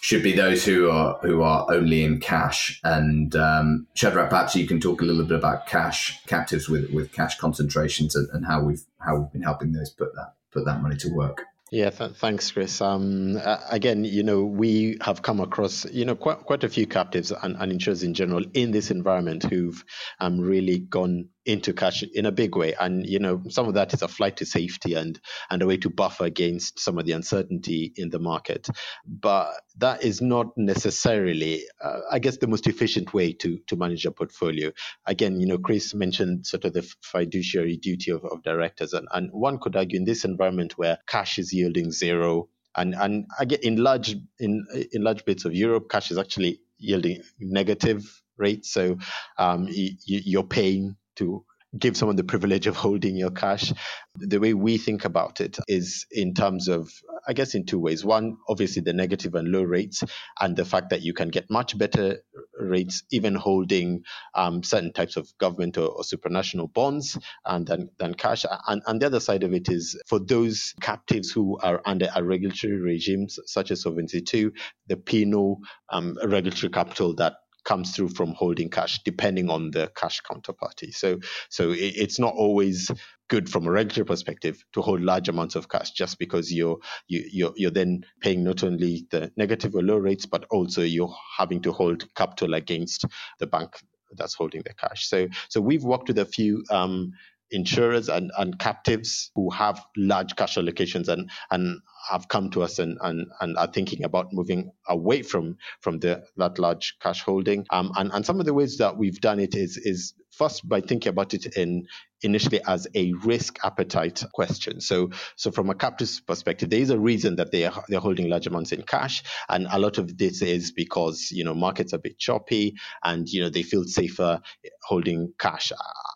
should 0.00 0.22
be 0.22 0.32
those 0.32 0.64
who 0.64 0.90
are 0.90 1.18
who 1.22 1.42
are 1.42 1.66
only 1.70 2.04
in 2.04 2.20
cash. 2.20 2.80
And 2.84 3.34
um, 3.36 3.86
Shadrach, 3.94 4.30
perhaps 4.30 4.54
you 4.54 4.66
can 4.66 4.80
talk 4.80 5.00
a 5.00 5.04
little 5.04 5.24
bit 5.24 5.38
about 5.38 5.66
cash 5.66 6.20
captives 6.26 6.68
with 6.68 6.90
with 6.92 7.12
cash 7.12 7.38
concentrations 7.38 8.14
and, 8.14 8.28
and 8.32 8.46
how 8.46 8.62
we've 8.62 8.84
how 8.98 9.16
we've 9.16 9.32
been 9.32 9.42
helping 9.42 9.72
those 9.72 9.90
put 9.90 10.14
that 10.14 10.34
put 10.52 10.64
that 10.64 10.82
money 10.82 10.96
to 10.96 11.08
work. 11.08 11.44
Yeah, 11.70 11.90
th- 11.90 12.12
thanks, 12.12 12.50
Chris. 12.50 12.80
Um, 12.80 13.38
again, 13.70 14.04
you 14.04 14.22
know, 14.22 14.42
we 14.42 14.96
have 15.02 15.20
come 15.20 15.38
across, 15.40 15.84
you 15.90 16.06
know, 16.06 16.16
quite 16.16 16.38
quite 16.38 16.64
a 16.64 16.68
few 16.68 16.86
captives 16.86 17.30
and, 17.30 17.56
and 17.56 17.70
insurers 17.70 18.02
in 18.02 18.14
general 18.14 18.44
in 18.54 18.70
this 18.70 18.90
environment 18.90 19.42
who've 19.44 19.84
um, 20.20 20.40
really 20.40 20.78
gone 20.78 21.28
into 21.48 21.72
cash 21.72 22.02
in 22.02 22.26
a 22.26 22.30
big 22.30 22.54
way. 22.54 22.74
And 22.78 23.06
you 23.08 23.18
know, 23.18 23.42
some 23.48 23.66
of 23.66 23.74
that 23.74 23.94
is 23.94 24.02
a 24.02 24.08
flight 24.08 24.36
to 24.36 24.46
safety 24.46 24.94
and 24.94 25.18
and 25.50 25.62
a 25.62 25.66
way 25.66 25.78
to 25.78 25.88
buffer 25.88 26.24
against 26.24 26.78
some 26.78 26.98
of 26.98 27.06
the 27.06 27.12
uncertainty 27.12 27.90
in 27.96 28.10
the 28.10 28.18
market. 28.18 28.68
But 29.06 29.54
that 29.78 30.04
is 30.04 30.20
not 30.20 30.48
necessarily, 30.58 31.64
uh, 31.82 32.00
I 32.10 32.18
guess, 32.18 32.36
the 32.36 32.46
most 32.46 32.66
efficient 32.66 33.14
way 33.14 33.32
to 33.32 33.58
to 33.66 33.76
manage 33.76 34.04
a 34.04 34.10
portfolio. 34.10 34.72
Again, 35.06 35.40
you 35.40 35.46
know, 35.46 35.58
Chris 35.58 35.94
mentioned 35.94 36.46
sort 36.46 36.66
of 36.66 36.74
the 36.74 36.82
fiduciary 37.02 37.78
duty 37.78 38.10
of, 38.10 38.24
of 38.26 38.42
directors, 38.42 38.92
and, 38.92 39.08
and 39.12 39.30
one 39.32 39.58
could 39.58 39.74
argue 39.74 39.98
in 39.98 40.04
this 40.04 40.24
environment 40.24 40.76
where 40.76 40.98
cash 41.06 41.38
is 41.38 41.52
yielding 41.52 41.90
zero. 41.92 42.50
And, 42.76 42.94
and 42.94 43.26
again, 43.40 43.60
in 43.62 43.76
large 43.76 44.14
in 44.38 44.66
in 44.92 45.02
large 45.02 45.24
bits 45.24 45.46
of 45.46 45.54
Europe, 45.54 45.88
cash 45.88 46.10
is 46.10 46.18
actually 46.18 46.60
yielding 46.78 47.22
negative 47.40 48.22
rates. 48.36 48.70
So 48.72 48.98
um, 49.38 49.66
you, 49.68 49.96
you're 50.04 50.44
paying 50.44 50.96
to 51.18 51.44
give 51.76 51.96
someone 51.96 52.16
the 52.16 52.24
privilege 52.24 52.66
of 52.66 52.76
holding 52.76 53.16
your 53.16 53.30
cash. 53.30 53.72
The 54.16 54.38
way 54.38 54.54
we 54.54 54.78
think 54.78 55.04
about 55.04 55.40
it 55.40 55.58
is 55.68 56.06
in 56.10 56.32
terms 56.34 56.68
of, 56.68 56.90
I 57.26 57.34
guess, 57.34 57.54
in 57.54 57.66
two 57.66 57.78
ways. 57.78 58.04
One, 58.04 58.38
obviously, 58.48 58.82
the 58.82 58.94
negative 58.94 59.34
and 59.34 59.48
low 59.48 59.62
rates, 59.62 60.02
and 60.40 60.56
the 60.56 60.64
fact 60.64 60.90
that 60.90 61.02
you 61.02 61.12
can 61.12 61.28
get 61.28 61.50
much 61.50 61.76
better 61.76 62.18
rates 62.58 63.02
even 63.10 63.34
holding 63.34 64.02
um, 64.34 64.62
certain 64.62 64.92
types 64.92 65.16
of 65.16 65.28
government 65.38 65.76
or, 65.76 65.88
or 65.88 66.02
supranational 66.02 66.72
bonds 66.72 67.18
and 67.44 67.66
than, 67.66 67.90
than 67.98 68.14
cash. 68.14 68.44
And, 68.66 68.82
and 68.86 69.00
the 69.00 69.06
other 69.06 69.20
side 69.20 69.42
of 69.42 69.52
it 69.52 69.68
is 69.68 70.00
for 70.06 70.18
those 70.18 70.74
captives 70.80 71.30
who 71.30 71.58
are 71.58 71.82
under 71.84 72.08
a 72.14 72.24
regulatory 72.24 72.80
regimes 72.80 73.38
such 73.46 73.70
as 73.70 73.82
Solvency 73.82 74.24
II, 74.32 74.50
the 74.86 74.96
penal 74.96 75.58
um, 75.90 76.16
regulatory 76.24 76.70
capital 76.70 77.14
that 77.16 77.34
comes 77.68 77.94
through 77.94 78.08
from 78.08 78.32
holding 78.32 78.70
cash, 78.70 79.00
depending 79.04 79.50
on 79.50 79.70
the 79.70 79.92
cash 79.94 80.22
counterparty. 80.22 80.94
So, 80.94 81.18
so 81.50 81.74
it's 81.76 82.18
not 82.18 82.32
always 82.34 82.90
good 83.28 83.50
from 83.50 83.66
a 83.66 83.70
regulatory 83.70 84.06
perspective 84.06 84.64
to 84.72 84.80
hold 84.80 85.02
large 85.02 85.28
amounts 85.28 85.54
of 85.54 85.68
cash, 85.68 85.90
just 85.90 86.18
because 86.18 86.50
you're 86.50 86.78
you, 87.08 87.24
you're 87.30 87.52
you're 87.56 87.70
then 87.70 88.06
paying 88.22 88.42
not 88.42 88.64
only 88.64 89.06
the 89.10 89.30
negative 89.36 89.74
or 89.74 89.82
low 89.82 89.98
rates, 89.98 90.24
but 90.24 90.46
also 90.50 90.80
you're 90.80 91.14
having 91.36 91.60
to 91.60 91.72
hold 91.72 92.08
capital 92.14 92.54
against 92.54 93.04
the 93.38 93.46
bank 93.46 93.76
that's 94.16 94.34
holding 94.34 94.62
the 94.64 94.72
cash. 94.72 95.06
So, 95.06 95.28
so 95.50 95.60
we've 95.60 95.84
worked 95.84 96.08
with 96.08 96.18
a 96.18 96.24
few. 96.24 96.64
Um, 96.70 97.12
insurers 97.50 98.10
and, 98.10 98.30
and 98.36 98.58
captives 98.58 99.30
who 99.34 99.48
have 99.50 99.80
large 99.96 100.36
cash 100.36 100.56
allocations 100.56 101.08
and, 101.08 101.30
and 101.50 101.80
have 102.10 102.28
come 102.28 102.50
to 102.50 102.62
us 102.62 102.78
and, 102.78 102.98
and, 103.00 103.26
and 103.40 103.56
are 103.56 103.70
thinking 103.70 104.04
about 104.04 104.32
moving 104.32 104.70
away 104.88 105.22
from 105.22 105.56
from 105.80 105.98
the 105.98 106.24
that 106.36 106.58
large 106.58 106.96
cash 107.00 107.22
holding. 107.22 107.66
Um, 107.70 107.92
and, 107.96 108.10
and 108.12 108.24
some 108.24 108.40
of 108.40 108.46
the 108.46 108.54
ways 108.54 108.78
that 108.78 108.96
we've 108.96 109.20
done 109.20 109.40
it 109.40 109.54
is 109.54 109.76
is 109.76 110.14
first 110.30 110.68
by 110.68 110.80
thinking 110.80 111.10
about 111.10 111.34
it 111.34 111.56
in 111.56 111.86
initially 112.22 112.60
as 112.66 112.86
a 112.94 113.12
risk 113.24 113.58
appetite 113.64 114.24
question. 114.32 114.80
So 114.80 115.10
so 115.36 115.50
from 115.50 115.70
a 115.70 115.74
captive's 115.74 116.20
perspective, 116.20 116.70
there 116.70 116.80
is 116.80 116.90
a 116.90 116.98
reason 116.98 117.36
that 117.36 117.52
they 117.52 117.64
are 117.64 117.84
they're 117.88 118.00
holding 118.00 118.28
large 118.28 118.46
amounts 118.46 118.72
in 118.72 118.82
cash, 118.82 119.22
and 119.48 119.66
a 119.70 119.78
lot 119.78 119.98
of 119.98 120.16
this 120.16 120.42
is 120.42 120.72
because 120.72 121.30
you 121.30 121.44
know 121.44 121.54
markets 121.54 121.92
are 121.92 121.96
a 121.96 122.00
bit 122.00 122.18
choppy, 122.18 122.74
and 123.02 123.28
you 123.28 123.42
know 123.42 123.50
they 123.50 123.62
feel 123.62 123.84
safer 123.84 124.40
holding 124.82 125.32
cash, 125.38 125.72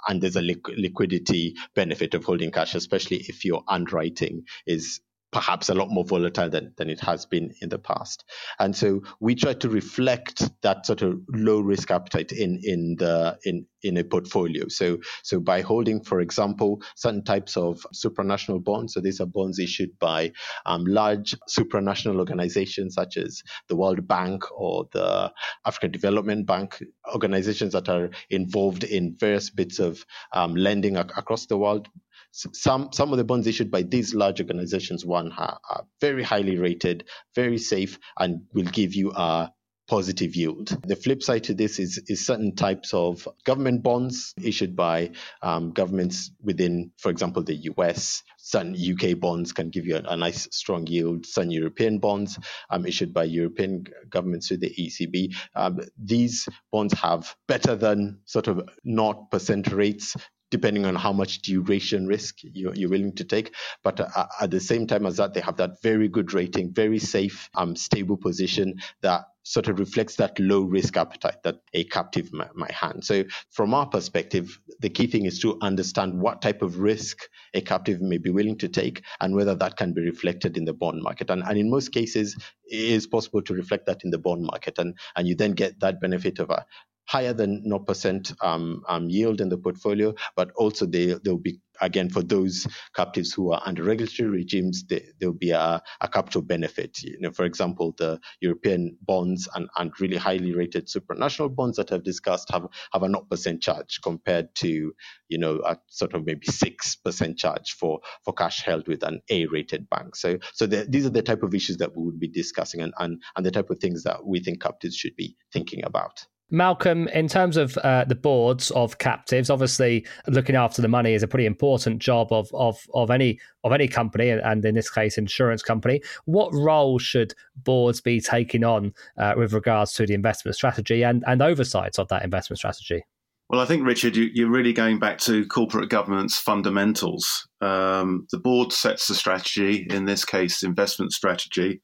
and 0.09 0.23
there's 0.23 0.37
a 0.37 0.43
liquidity 0.43 1.55
benefit 1.75 2.15
of 2.15 2.25
holding 2.25 2.51
cash, 2.51 2.75
especially 2.75 3.19
if 3.29 3.45
your 3.45 3.63
underwriting 3.69 4.45
is 4.67 5.01
perhaps 5.33 5.71
a 5.71 5.75
lot 5.75 5.91
more 5.91 6.05
volatile 6.05 6.51
than, 6.51 6.73
than 6.77 6.91
it 6.91 7.01
has 7.01 7.27
been 7.27 7.53
in 7.61 7.71
the 7.71 7.79
past. 7.79 8.25
And 8.59 8.77
so 8.77 9.03
we 9.19 9.35
try 9.35 9.55
to 9.55 9.69
reflect 9.69 10.51
that 10.63 10.87
sort 10.87 11.03
of 11.03 11.21
low 11.29 11.61
risk 11.61 11.91
appetite 11.91 12.33
in 12.33 12.61
in 12.63 12.97
the 12.99 13.39
in 13.45 13.67
in 13.83 13.97
a 13.97 14.05
portfolio. 14.05 14.69
So 14.69 14.99
so 15.23 15.41
by 15.41 15.63
holding, 15.63 16.05
for 16.05 16.21
example, 16.21 16.83
certain 16.97 17.25
types 17.25 17.57
of 17.57 17.85
supranational 17.95 18.63
bonds. 18.63 18.95
So 18.95 19.01
these 19.01 19.21
are 19.21 19.27
bonds 19.27 19.59
issued 19.59 19.99
by 19.99 20.33
um, 20.67 20.85
large 20.85 21.35
supranational 21.49 22.19
organizations 22.19 22.95
such 22.95 23.17
as 23.17 23.43
the 23.69 23.77
World 23.77 24.07
Bank 24.07 24.45
or 24.53 24.87
the 24.93 25.33
African 25.65 25.91
Development 25.91 26.47
Bank, 26.47 26.83
organizations 27.13 27.73
that 27.73 27.89
are 27.89 28.11
involved 28.31 28.85
in 28.85 29.17
various 29.19 29.51
bits 29.51 29.79
of 29.79 30.05
um, 30.33 30.55
lending 30.55 30.97
ac- 30.97 31.11
across 31.17 31.47
the 31.47 31.57
world, 31.57 31.89
some 32.33 32.89
some 32.93 33.13
of 33.13 33.19
the 33.19 33.25
bonds 33.25 33.47
issued 33.47 33.71
by 33.71 33.83
these 33.83 34.15
large 34.15 34.41
organizations 34.41 35.05
one 35.05 35.31
are, 35.33 35.59
are 35.71 35.85
very 36.01 36.23
highly 36.23 36.57
rated 36.57 37.05
very 37.35 37.59
safe 37.59 37.99
and 38.19 38.41
will 38.55 38.65
give 38.65 38.95
you 38.95 39.13
a 39.13 39.51
positive 39.93 40.35
yield. 40.35 40.75
The 40.87 40.97
flip 40.97 41.23
side 41.23 41.45
to 41.45 41.55
this 41.55 41.79
is, 41.79 42.03
is 42.07 42.25
certain 42.25 42.57
types 42.57 42.95
of 42.95 43.29
government 43.45 43.83
bonds 43.83 44.33
issued 44.43 44.75
by 44.75 45.11
um, 45.43 45.73
governments 45.73 46.31
within, 46.43 46.93
for 46.97 47.11
example, 47.11 47.43
the 47.43 47.57
US. 47.73 48.23
Certain 48.39 48.75
UK 48.75 49.21
bonds 49.21 49.53
can 49.53 49.69
give 49.69 49.85
you 49.85 49.97
a, 49.97 50.03
a 50.09 50.17
nice 50.17 50.49
strong 50.51 50.87
yield. 50.87 51.27
Certain 51.27 51.51
European 51.51 51.99
bonds 51.99 52.39
um, 52.71 52.87
issued 52.87 53.13
by 53.13 53.25
European 53.25 53.85
governments 54.09 54.49
through 54.49 54.61
the 54.65 54.75
ECB. 54.75 55.35
Um, 55.55 55.81
these 56.03 56.49
bonds 56.71 56.95
have 56.95 57.37
better 57.47 57.77
than 57.77 58.21
sort 58.25 58.49
of 58.49 58.67
0% 58.87 59.75
rates 59.75 60.17
depending 60.51 60.85
on 60.85 60.95
how 60.95 61.15
much 61.15 61.41
duration 61.41 62.07
risk 62.07 62.37
you're, 62.43 62.75
you're 62.75 62.91
willing 62.91 63.15
to 63.15 63.25
take. 63.25 63.55
But 63.83 64.01
uh, 64.01 64.27
at 64.39 64.51
the 64.51 64.61
same 64.61 64.87
time 64.87 65.07
as 65.07 65.17
that, 65.17 65.33
they 65.33 65.41
have 65.41 65.57
that 65.57 65.81
very 65.83 66.09
good 66.09 66.35
rating, 66.35 66.75
very 66.75 66.99
safe, 66.99 67.49
um, 67.55 67.75
stable 67.75 68.19
position 68.19 68.75
that 69.01 69.25
sort 69.45 69.69
of 69.69 69.79
reflects 69.79 70.17
that 70.17 70.39
low 70.39 70.63
risk 70.63 70.97
appetite 70.97 71.43
that 71.43 71.61
a 71.75 71.85
captive 71.85 72.33
might, 72.33 72.71
have. 72.71 72.99
So, 73.03 73.25
from 73.51 73.75
our 73.75 73.87
perspective, 73.87 74.59
the 74.81 74.89
key 74.89 75.07
thing 75.07 75.27
is 75.27 75.39
to 75.41 75.59
understand 75.61 76.21
what 76.21 76.43
type 76.43 76.63
of 76.63 76.79
risk 76.79 77.29
a 77.55 77.61
captive 77.61 78.01
may 78.01 78.19
be 78.19 78.31
willing 78.31 78.57
to 78.59 78.69
take 78.69 79.03
and 79.21 79.35
whether 79.35 79.55
that 79.55 79.77
can 79.77 79.93
be 79.93 80.03
reflected 80.03 80.57
in 80.57 80.65
the 80.65 80.73
bond 80.73 81.03
market. 81.03 81.31
And, 81.31 81.43
and 81.43 81.59
in 81.59 81.71
most 81.71 81.93
cases, 81.93 82.37
it 82.67 82.81
is 82.81 83.07
possible 83.07 83.43
to 83.43 83.55
reflect 83.55 83.87
that 83.87 84.05
in 84.05 84.11
the 84.11 84.19
bond 84.19 84.43
market. 84.45 84.79
And, 84.79 84.97
and 85.17 85.27
you 85.27 85.35
then 85.35 85.53
get 85.53 85.81
that 85.81 86.01
benefit 86.01 86.39
of 86.39 86.51
a, 86.51 86.65
higher 87.07 87.33
than 87.33 87.63
0% 87.65 88.45
um, 88.45 88.83
um, 88.89 89.09
yield 89.09 89.41
in 89.41 89.49
the 89.49 89.59
portfolio, 89.59 90.15
but 90.37 90.51
also 90.57 90.87
they, 90.87 91.15
they'll 91.25 91.37
be, 91.37 91.61
again, 91.81 92.09
for 92.09 92.23
those 92.23 92.67
captives 92.95 93.33
who 93.33 93.53
are 93.53 93.63
under 93.65 93.83
regulatory 93.83 94.31
regimes, 94.31 94.85
they, 94.85 95.05
there'll 95.19 95.35
be 95.35 95.51
a, 95.51 95.83
a 96.01 96.09
capital 96.09 96.43
benefit. 96.43 97.03
You 97.03 97.19
know, 97.21 97.33
for 97.33 97.45
example, 97.45 97.95
the 97.99 98.21
European 98.41 98.97
bonds 99.03 99.49
and, 99.55 99.69
and 99.77 99.93
really 100.01 100.17
highly 100.17 100.55
rated 100.55 100.87
supranational 100.87 101.55
bonds 101.55 101.77
that 101.77 101.93
I've 101.93 102.05
discussed 102.05 102.51
have, 102.51 102.69
have 102.93 103.03
a 103.03 103.09
0% 103.09 103.61
charge 103.61 104.01
compared 104.03 104.55
to, 104.57 104.93
you 105.29 105.39
know, 105.39 105.61
a 105.67 105.79
sort 105.89 106.15
of 106.15 106.25
maybe 106.25 106.47
6% 106.47 107.37
charge 107.37 107.73
for, 107.73 108.01
for 108.25 108.33
cash 108.33 108.63
held 108.63 108.87
with 108.87 109.03
an 109.03 109.21
A-rated 109.29 109.91
bank. 109.91 110.15
So, 110.15 110.39
so 110.55 110.67
the, 110.67 110.87
these 110.89 111.07
are 111.07 111.11
the 111.11 111.23
type 111.23 111.43
of 111.43 111.55
issues 111.55 111.79
that 111.79 111.97
we 111.97 112.05
would 112.05 112.21
be 112.21 112.29
discussing 112.29 112.81
and, 112.81 112.95
and, 112.99 113.21
and 113.37 113.45
the 113.45 113.51
type 113.51 113.71
of 113.71 113.79
things 113.79 114.05
that 114.05 114.25
we 114.25 114.41
think 114.41 114.63
captives 114.63 114.97
should 114.97 115.17
be 115.17 115.37
thinking 115.53 115.85
about. 115.85 116.25
Malcolm, 116.53 117.09
in 117.09 117.29
terms 117.29 117.57
of 117.57 117.79
uh, 117.79 118.05
the 118.05 118.15
boards 118.15 118.71
of 118.73 118.99
captives, 118.99 119.49
obviously 119.49 120.07
looking 120.29 120.55
after 120.55 120.83
the 120.83 120.89
money 120.89 121.15
is 121.15 121.23
a 121.23 121.27
pretty 121.27 121.47
important 121.47 121.99
job 121.99 122.31
of 122.31 122.49
of, 122.53 122.87
of 122.93 123.11
any 123.11 123.41
of 123.65 123.73
any 123.73 123.89
company, 123.89 124.29
and 124.29 124.65
in 124.65 124.75
this 124.75 124.91
case, 124.91 125.17
insurance 125.17 125.63
company. 125.63 126.03
What 126.27 126.53
role 126.53 126.99
should 126.99 127.35
boards 127.57 128.03
be 128.03 128.21
taking 128.21 128.65
on 128.65 128.93
uh, 129.17 129.33
with 129.37 129.55
regards 129.55 129.95
to 129.95 130.07
the 130.07 130.13
investment 130.13 130.55
strategy 130.55 131.03
and, 131.03 131.25
and 131.27 131.41
oversight 131.41 131.99
of 131.99 132.09
that 132.09 132.23
investment 132.23 132.59
strategy? 132.59 133.03
Well, 133.49 133.61
I 133.61 133.65
think 133.65 133.87
Richard, 133.87 134.17
you, 134.17 134.47
are 134.47 134.51
really 134.51 134.73
going 134.73 134.99
back 134.99 135.19
to 135.21 135.47
corporate 135.47 135.91
governance 135.91 136.39
fundamentals. 136.39 137.49
Um, 137.61 138.27
the 138.31 138.39
board 138.39 138.73
sets 138.73 139.09
the 139.09 139.15
strategy, 139.15 139.87
in 139.91 140.05
this 140.05 140.25
case, 140.25 140.63
investment 140.63 141.13
strategy, 141.13 141.81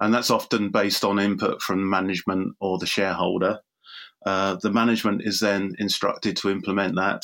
and 0.00 0.14
that's 0.14 0.30
often 0.30 0.70
based 0.70 1.04
on 1.04 1.18
input 1.18 1.60
from 1.62 1.88
management 1.88 2.54
or 2.60 2.78
the 2.78 2.86
shareholder. 2.86 3.58
Uh, 4.26 4.56
the 4.62 4.72
management 4.72 5.22
is 5.24 5.40
then 5.40 5.72
instructed 5.78 6.36
to 6.36 6.50
implement 6.50 6.96
that, 6.96 7.22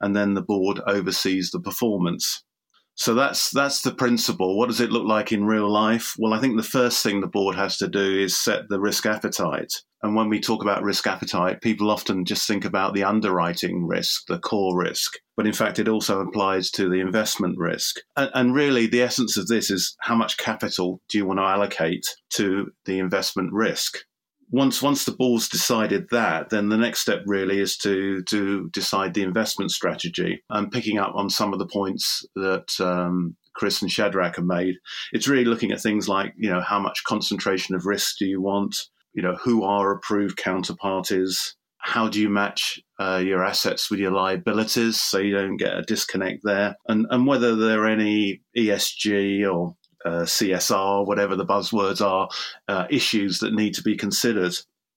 and 0.00 0.14
then 0.14 0.34
the 0.34 0.42
board 0.42 0.80
oversees 0.86 1.50
the 1.50 1.60
performance. 1.60 2.44
So 2.96 3.14
that's 3.14 3.50
that's 3.50 3.82
the 3.82 3.92
principle. 3.92 4.56
What 4.56 4.68
does 4.68 4.80
it 4.80 4.92
look 4.92 5.06
like 5.06 5.32
in 5.32 5.44
real 5.44 5.68
life? 5.68 6.14
Well, 6.16 6.32
I 6.32 6.40
think 6.40 6.56
the 6.56 6.62
first 6.62 7.02
thing 7.02 7.20
the 7.20 7.26
board 7.26 7.56
has 7.56 7.76
to 7.78 7.88
do 7.88 8.20
is 8.20 8.36
set 8.36 8.68
the 8.68 8.80
risk 8.80 9.04
appetite. 9.04 9.72
And 10.02 10.14
when 10.14 10.28
we 10.28 10.38
talk 10.38 10.62
about 10.62 10.82
risk 10.82 11.06
appetite, 11.06 11.62
people 11.62 11.90
often 11.90 12.24
just 12.24 12.46
think 12.46 12.64
about 12.64 12.94
the 12.94 13.04
underwriting 13.04 13.86
risk, 13.86 14.26
the 14.28 14.38
core 14.38 14.78
risk. 14.78 15.14
But 15.36 15.46
in 15.46 15.54
fact, 15.54 15.78
it 15.78 15.88
also 15.88 16.20
applies 16.20 16.70
to 16.72 16.88
the 16.88 17.00
investment 17.00 17.56
risk. 17.58 17.96
And, 18.14 18.30
and 18.34 18.54
really, 18.54 18.86
the 18.86 19.02
essence 19.02 19.36
of 19.36 19.48
this 19.48 19.70
is 19.70 19.96
how 20.00 20.14
much 20.14 20.36
capital 20.36 21.00
do 21.08 21.18
you 21.18 21.26
want 21.26 21.38
to 21.38 21.44
allocate 21.44 22.04
to 22.34 22.70
the 22.84 22.98
investment 22.98 23.52
risk? 23.52 23.96
Once 24.50 24.82
once 24.82 25.04
the 25.04 25.12
board's 25.12 25.48
decided 25.48 26.08
that, 26.10 26.50
then 26.50 26.68
the 26.68 26.76
next 26.76 27.00
step 27.00 27.22
really 27.26 27.60
is 27.60 27.76
to 27.78 28.22
to 28.24 28.68
decide 28.72 29.14
the 29.14 29.22
investment 29.22 29.70
strategy. 29.70 30.42
And 30.50 30.70
picking 30.70 30.98
up 30.98 31.14
on 31.14 31.30
some 31.30 31.52
of 31.52 31.58
the 31.58 31.66
points 31.66 32.24
that 32.34 32.68
um, 32.80 33.36
Chris 33.54 33.80
and 33.82 33.90
Shadrach 33.90 34.36
have 34.36 34.44
made. 34.44 34.76
It's 35.12 35.28
really 35.28 35.44
looking 35.44 35.72
at 35.72 35.80
things 35.80 36.08
like, 36.08 36.34
you 36.36 36.50
know, 36.50 36.60
how 36.60 36.78
much 36.78 37.04
concentration 37.04 37.74
of 37.74 37.86
risk 37.86 38.18
do 38.18 38.26
you 38.26 38.40
want? 38.40 38.76
You 39.14 39.22
know, 39.22 39.36
who 39.36 39.62
are 39.62 39.92
approved 39.92 40.38
counterparties? 40.38 41.54
How 41.78 42.08
do 42.08 42.20
you 42.20 42.28
match 42.28 42.80
uh, 42.98 43.22
your 43.24 43.44
assets 43.44 43.90
with 43.90 44.00
your 44.00 44.10
liabilities 44.10 45.00
so 45.00 45.18
you 45.18 45.34
don't 45.34 45.56
get 45.56 45.76
a 45.76 45.82
disconnect 45.82 46.40
there? 46.42 46.76
And, 46.88 47.06
and 47.10 47.26
whether 47.26 47.54
there 47.54 47.82
are 47.82 47.88
any 47.88 48.40
ESG 48.56 49.52
or 49.52 49.76
uh, 50.04 50.22
CSR, 50.22 51.06
whatever 51.06 51.36
the 51.36 51.46
buzzwords 51.46 52.04
are, 52.04 52.28
uh, 52.68 52.86
issues 52.90 53.38
that 53.40 53.54
need 53.54 53.74
to 53.74 53.82
be 53.82 53.96
considered. 53.96 54.54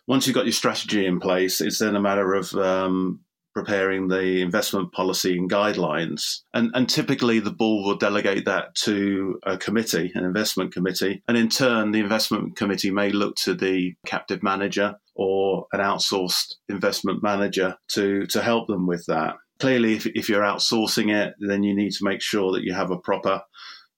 Once 0.08 0.26
you've 0.26 0.36
got 0.36 0.46
your 0.46 0.54
strategy 0.54 1.06
in 1.06 1.20
place, 1.20 1.60
it's 1.60 1.80
then 1.80 1.96
a 1.96 2.02
matter 2.02 2.34
of 2.34 2.54
um, 2.56 3.20
preparing 3.58 4.08
the 4.08 4.40
investment 4.42 4.92
policy 4.92 5.36
and 5.36 5.50
guidelines. 5.50 6.42
And, 6.54 6.70
and 6.76 6.88
typically 6.88 7.40
the 7.40 7.50
board 7.50 7.88
will 7.88 7.98
delegate 7.98 8.46
that 8.46 8.76
to 8.84 9.40
a 9.48 9.58
committee, 9.58 10.12
an 10.14 10.24
investment 10.24 10.72
committee. 10.72 11.24
And 11.28 11.36
in 11.36 11.50
turn, 11.50 11.90
the 11.90 12.00
investment 12.00 12.56
committee 12.56 12.92
may 12.92 13.10
look 13.10 13.36
to 13.38 13.56
the 13.56 13.96
captive 14.06 14.44
manager 14.44 14.96
or 15.16 15.66
an 15.74 15.80
outsourced 15.80 16.54
investment 16.70 17.24
manager 17.24 17.76
to, 17.94 18.28
to 18.28 18.44
help 18.44 18.68
them 18.68 18.86
with 18.86 19.04
that. 19.08 19.38
Clearly, 19.60 19.96
if, 19.96 20.06
if 20.06 20.30
you're 20.30 20.44
outsourcing 20.44 21.12
it, 21.12 21.34
then 21.40 21.64
you 21.64 21.76
need 21.76 21.94
to 21.94 22.06
make 22.06 22.22
sure 22.22 22.52
that 22.52 22.64
you 22.64 22.76
have 22.76 22.92
a 22.92 23.00
proper 23.00 23.42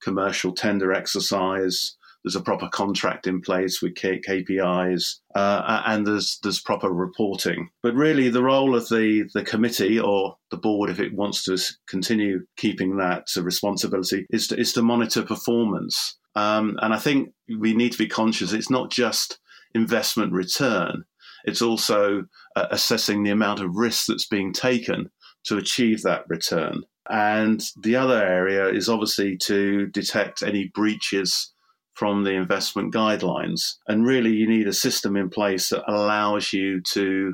commercial 0.01 0.53
tender 0.53 0.93
exercise 0.93 1.97
there's 2.23 2.35
a 2.35 2.41
proper 2.41 2.67
contract 2.67 3.27
in 3.27 3.41
place 3.41 3.81
with 3.81 3.93
KPIs, 3.93 5.19
uh, 5.35 5.81
and 5.85 6.05
there's 6.05 6.39
there's 6.43 6.59
proper 6.59 6.89
reporting. 6.89 7.69
But 7.81 7.95
really, 7.95 8.29
the 8.29 8.43
role 8.43 8.75
of 8.75 8.89
the 8.89 9.29
the 9.33 9.43
committee 9.43 9.99
or 9.99 10.35
the 10.51 10.57
board, 10.57 10.89
if 10.89 10.99
it 10.99 11.13
wants 11.13 11.43
to 11.45 11.57
continue 11.87 12.45
keeping 12.57 12.97
that 12.97 13.27
responsibility, 13.37 14.25
is 14.29 14.47
to 14.49 14.59
is 14.59 14.73
to 14.73 14.81
monitor 14.81 15.23
performance. 15.23 16.17
Um, 16.35 16.77
and 16.81 16.93
I 16.93 16.99
think 16.99 17.33
we 17.57 17.73
need 17.73 17.93
to 17.93 17.97
be 17.97 18.07
conscious. 18.07 18.53
It's 18.53 18.69
not 18.69 18.91
just 18.91 19.39
investment 19.73 20.33
return; 20.33 21.05
it's 21.45 21.61
also 21.61 22.25
uh, 22.55 22.67
assessing 22.69 23.23
the 23.23 23.31
amount 23.31 23.61
of 23.61 23.75
risk 23.75 24.07
that's 24.07 24.27
being 24.27 24.51
taken 24.51 25.09
to 25.45 25.57
achieve 25.57 26.01
that 26.01 26.25
return. 26.27 26.83
And 27.09 27.63
the 27.81 27.95
other 27.95 28.23
area 28.23 28.67
is 28.69 28.87
obviously 28.87 29.37
to 29.45 29.87
detect 29.87 30.43
any 30.43 30.71
breaches 30.73 31.53
from 31.93 32.23
the 32.23 32.31
investment 32.31 32.93
guidelines. 32.93 33.73
And 33.87 34.05
really, 34.05 34.31
you 34.31 34.47
need 34.47 34.67
a 34.67 34.73
system 34.73 35.17
in 35.17 35.29
place 35.29 35.69
that 35.69 35.91
allows 35.91 36.53
you 36.53 36.81
to 36.93 37.33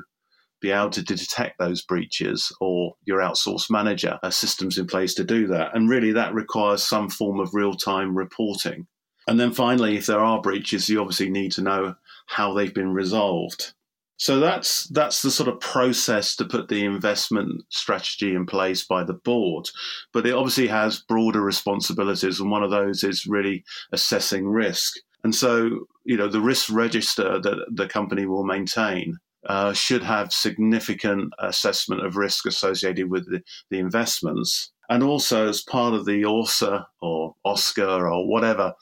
be 0.60 0.70
able 0.70 0.90
to 0.90 1.02
detect 1.02 1.58
those 1.58 1.82
breaches 1.82 2.50
or 2.60 2.94
your 3.04 3.20
outsourced 3.20 3.70
manager 3.70 4.18
has 4.22 4.36
systems 4.36 4.78
in 4.78 4.86
place 4.86 5.14
to 5.14 5.24
do 5.24 5.46
that. 5.48 5.76
And 5.76 5.88
really, 5.88 6.12
that 6.12 6.34
requires 6.34 6.82
some 6.82 7.10
form 7.10 7.38
of 7.38 7.54
real 7.54 7.74
time 7.74 8.16
reporting. 8.16 8.86
And 9.28 9.38
then 9.38 9.52
finally, 9.52 9.96
if 9.96 10.06
there 10.06 10.20
are 10.20 10.40
breaches, 10.40 10.88
you 10.88 11.00
obviously 11.00 11.30
need 11.30 11.52
to 11.52 11.62
know 11.62 11.94
how 12.26 12.54
they've 12.54 12.74
been 12.74 12.92
resolved. 12.92 13.74
So 14.18 14.40
that's 14.40 14.84
that's 14.88 15.20
the 15.20 15.30
sort 15.30 15.48
of 15.48 15.60
process 15.60 16.36
to 16.36 16.44
put 16.44 16.68
the 16.68 16.84
investment 16.84 17.62
strategy 17.68 18.34
in 18.34 18.46
place 18.46 18.84
by 18.84 19.04
the 19.04 19.12
board, 19.12 19.68
but 20.12 20.26
it 20.26 20.34
obviously 20.34 20.68
has 20.68 21.02
broader 21.02 21.42
responsibilities, 21.42 22.40
and 22.40 22.50
one 22.50 22.62
of 22.62 22.70
those 22.70 23.04
is 23.04 23.26
really 23.26 23.62
assessing 23.92 24.46
risk. 24.46 24.94
And 25.22 25.34
so, 25.34 25.86
you 26.04 26.16
know, 26.16 26.28
the 26.28 26.40
risk 26.40 26.70
register 26.70 27.40
that 27.40 27.66
the 27.74 27.88
company 27.88 28.26
will 28.26 28.44
maintain 28.44 29.18
uh, 29.48 29.72
should 29.72 30.02
have 30.02 30.32
significant 30.32 31.32
assessment 31.38 32.04
of 32.04 32.16
risk 32.16 32.46
associated 32.46 33.10
with 33.10 33.30
the, 33.30 33.42
the 33.70 33.78
investments, 33.78 34.72
and 34.88 35.02
also 35.02 35.48
as 35.48 35.62
part 35.62 35.94
of 35.94 36.06
the 36.06 36.24
ORSA 36.24 36.86
or 37.02 37.34
Oscar 37.44 38.08
or 38.08 38.26
whatever 38.26 38.72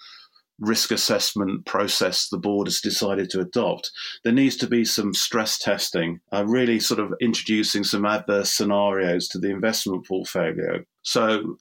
risk 0.60 0.90
assessment 0.90 1.66
process 1.66 2.28
the 2.28 2.38
board 2.38 2.66
has 2.66 2.80
decided 2.80 3.30
to 3.30 3.40
adopt, 3.40 3.90
there 4.22 4.32
needs 4.32 4.56
to 4.56 4.66
be 4.66 4.84
some 4.84 5.12
stress 5.14 5.58
testing, 5.58 6.20
uh, 6.32 6.44
really 6.46 6.78
sort 6.78 7.00
of 7.00 7.12
introducing 7.20 7.84
some 7.84 8.04
adverse 8.04 8.50
scenarios 8.50 9.28
to 9.28 9.38
the 9.38 9.50
investment 9.50 10.06
portfolio. 10.06 10.84
So, 11.02 11.56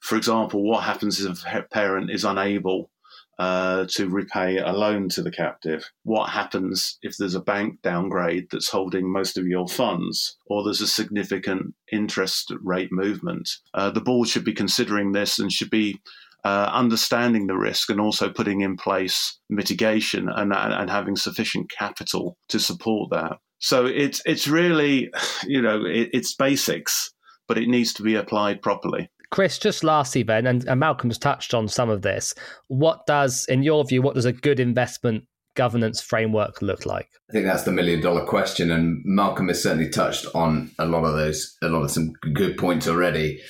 for 0.00 0.16
example, 0.16 0.62
what 0.62 0.84
happens 0.84 1.24
if 1.24 1.44
a 1.46 1.62
parent 1.62 2.10
is 2.10 2.24
unable 2.24 2.90
uh, 3.38 3.86
to 3.88 4.08
repay 4.08 4.58
a 4.58 4.72
loan 4.72 5.08
to 5.08 5.22
the 5.22 5.30
captive? 5.30 5.90
What 6.04 6.30
happens 6.30 6.98
if 7.02 7.16
there's 7.16 7.34
a 7.34 7.40
bank 7.40 7.82
downgrade 7.82 8.48
that's 8.50 8.68
holding 8.68 9.10
most 9.10 9.38
of 9.38 9.46
your 9.46 9.66
funds, 9.66 10.36
or 10.46 10.62
there's 10.62 10.80
a 10.80 10.86
significant 10.86 11.74
interest 11.90 12.52
rate 12.62 12.92
movement? 12.92 13.48
Uh, 13.72 13.90
the 13.90 14.00
board 14.00 14.28
should 14.28 14.44
be 14.44 14.52
considering 14.52 15.12
this 15.12 15.38
and 15.38 15.50
should 15.50 15.70
be 15.70 16.00
uh, 16.44 16.70
understanding 16.72 17.46
the 17.46 17.56
risk 17.56 17.90
and 17.90 18.00
also 18.00 18.30
putting 18.30 18.60
in 18.60 18.76
place 18.76 19.38
mitigation 19.48 20.28
and, 20.28 20.52
and 20.52 20.90
having 20.90 21.16
sufficient 21.16 21.70
capital 21.70 22.36
to 22.48 22.58
support 22.58 23.10
that. 23.10 23.38
So 23.58 23.86
it's 23.86 24.20
it's 24.26 24.46
really, 24.46 25.10
you 25.46 25.62
know, 25.62 25.84
it, 25.84 26.10
it's 26.12 26.34
basics, 26.34 27.12
but 27.48 27.58
it 27.58 27.68
needs 27.68 27.92
to 27.94 28.02
be 28.02 28.14
applied 28.14 28.62
properly. 28.62 29.10
Chris, 29.30 29.58
just 29.58 29.82
lastly, 29.82 30.22
then, 30.22 30.46
and, 30.46 30.64
and 30.68 30.78
Malcolm's 30.78 31.18
touched 31.18 31.54
on 31.54 31.66
some 31.66 31.90
of 31.90 32.02
this. 32.02 32.34
What 32.68 33.04
does, 33.06 33.46
in 33.48 33.64
your 33.64 33.84
view, 33.84 34.00
what 34.00 34.14
does 34.14 34.26
a 34.26 34.32
good 34.32 34.60
investment 34.60 35.24
governance 35.56 36.00
framework 36.00 36.62
look 36.62 36.86
like? 36.86 37.08
I 37.30 37.32
think 37.32 37.46
that's 37.46 37.64
the 37.64 37.72
million 37.72 38.00
dollar 38.00 38.24
question, 38.26 38.70
and 38.70 39.02
Malcolm 39.04 39.48
has 39.48 39.62
certainly 39.62 39.88
touched 39.88 40.26
on 40.34 40.70
a 40.78 40.86
lot 40.86 41.04
of 41.04 41.14
those, 41.14 41.56
a 41.62 41.68
lot 41.68 41.82
of 41.82 41.90
some 41.90 42.12
good 42.32 42.56
points 42.56 42.86
already. 42.86 43.40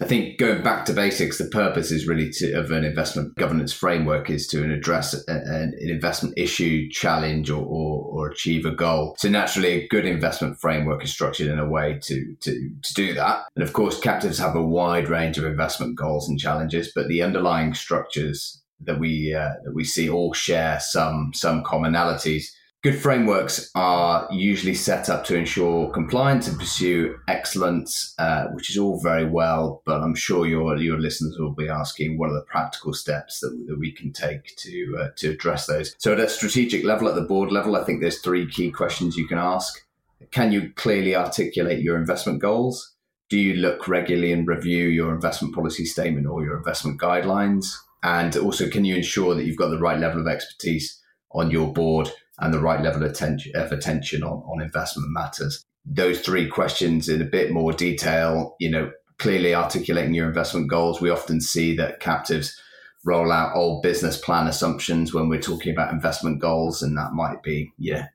I 0.00 0.04
think 0.04 0.38
going 0.38 0.62
back 0.62 0.84
to 0.86 0.92
basics, 0.92 1.38
the 1.38 1.46
purpose 1.46 1.90
is 1.90 2.06
really 2.06 2.30
to, 2.32 2.52
of 2.52 2.70
an 2.70 2.84
investment 2.84 3.34
governance 3.36 3.72
framework 3.72 4.28
is 4.28 4.46
to 4.48 4.70
address 4.72 5.14
an, 5.26 5.74
investment 5.80 6.34
issue, 6.36 6.88
challenge, 6.90 7.50
or, 7.50 7.64
or, 7.64 8.04
or, 8.04 8.28
achieve 8.28 8.66
a 8.66 8.70
goal. 8.70 9.14
So 9.18 9.28
naturally, 9.28 9.68
a 9.68 9.88
good 9.88 10.04
investment 10.04 10.60
framework 10.60 11.02
is 11.02 11.12
structured 11.12 11.46
in 11.46 11.58
a 11.58 11.68
way 11.68 11.98
to, 12.02 12.36
to, 12.40 12.70
to 12.82 12.94
do 12.94 13.14
that. 13.14 13.44
And 13.54 13.62
of 13.62 13.72
course, 13.72 13.98
captives 13.98 14.38
have 14.38 14.54
a 14.54 14.62
wide 14.62 15.08
range 15.08 15.38
of 15.38 15.44
investment 15.44 15.96
goals 15.96 16.28
and 16.28 16.38
challenges, 16.38 16.92
but 16.94 17.08
the 17.08 17.22
underlying 17.22 17.72
structures 17.72 18.62
that 18.80 18.98
we 18.98 19.34
uh, 19.34 19.54
that 19.64 19.74
we 19.74 19.84
see 19.84 20.08
all 20.08 20.32
share 20.34 20.78
some 20.80 21.30
some 21.34 21.64
commonalities. 21.64 22.44
Good 22.86 23.02
frameworks 23.02 23.68
are 23.74 24.28
usually 24.30 24.76
set 24.76 25.10
up 25.10 25.24
to 25.24 25.34
ensure 25.34 25.90
compliance 25.90 26.46
and 26.46 26.56
pursue 26.56 27.18
excellence, 27.26 28.14
uh, 28.16 28.44
which 28.52 28.70
is 28.70 28.78
all 28.78 29.00
very 29.02 29.24
well. 29.24 29.82
But 29.84 30.02
I'm 30.02 30.14
sure 30.14 30.46
your 30.46 30.76
your 30.76 30.96
listeners 30.96 31.36
will 31.36 31.50
be 31.50 31.68
asking 31.68 32.16
what 32.16 32.30
are 32.30 32.34
the 32.34 32.46
practical 32.46 32.94
steps 32.94 33.40
that, 33.40 33.50
that 33.66 33.80
we 33.80 33.90
can 33.90 34.12
take 34.12 34.54
to 34.58 34.98
uh, 35.00 35.08
to 35.16 35.30
address 35.30 35.66
those. 35.66 35.96
So 35.98 36.12
at 36.12 36.20
a 36.20 36.28
strategic 36.28 36.84
level, 36.84 37.08
at 37.08 37.16
the 37.16 37.22
board 37.22 37.50
level, 37.50 37.74
I 37.74 37.82
think 37.82 38.00
there's 38.00 38.20
three 38.20 38.48
key 38.48 38.70
questions 38.70 39.16
you 39.16 39.26
can 39.26 39.38
ask. 39.38 39.84
Can 40.30 40.52
you 40.52 40.72
clearly 40.76 41.16
articulate 41.16 41.82
your 41.82 41.96
investment 41.96 42.40
goals? 42.40 42.94
Do 43.28 43.36
you 43.36 43.54
look 43.54 43.88
regularly 43.88 44.30
and 44.30 44.46
review 44.46 44.84
your 44.84 45.12
investment 45.12 45.56
policy 45.56 45.86
statement 45.86 46.28
or 46.28 46.44
your 46.44 46.56
investment 46.56 47.00
guidelines? 47.00 47.66
And 48.04 48.36
also, 48.36 48.70
can 48.70 48.84
you 48.84 48.94
ensure 48.94 49.34
that 49.34 49.44
you've 49.44 49.56
got 49.56 49.70
the 49.70 49.80
right 49.80 49.98
level 49.98 50.20
of 50.20 50.28
expertise 50.28 51.02
on 51.32 51.50
your 51.50 51.72
board 51.72 52.12
and 52.38 52.52
the 52.52 52.60
right 52.60 52.82
level 52.82 53.02
of 53.02 53.10
attention, 53.10 53.52
of 53.54 53.72
attention 53.72 54.22
on, 54.22 54.42
on 54.46 54.62
investment 54.62 55.10
matters. 55.10 55.64
Those 55.84 56.20
three 56.20 56.48
questions 56.48 57.08
in 57.08 57.22
a 57.22 57.26
bit 57.26 57.52
more 57.52 57.72
detail, 57.72 58.56
you 58.58 58.70
know, 58.70 58.90
clearly 59.18 59.54
articulating 59.54 60.14
your 60.14 60.28
investment 60.28 60.68
goals. 60.68 61.00
We 61.00 61.10
often 61.10 61.40
see 61.40 61.76
that 61.76 62.00
captives 62.00 62.60
roll 63.04 63.30
out 63.30 63.54
old 63.54 63.82
business 63.82 64.18
plan 64.18 64.48
assumptions 64.48 65.14
when 65.14 65.28
we're 65.28 65.40
talking 65.40 65.72
about 65.72 65.92
investment 65.92 66.40
goals, 66.40 66.82
and 66.82 66.96
that 66.98 67.12
might 67.12 67.42
be, 67.42 67.72
yeah, 67.78 68.08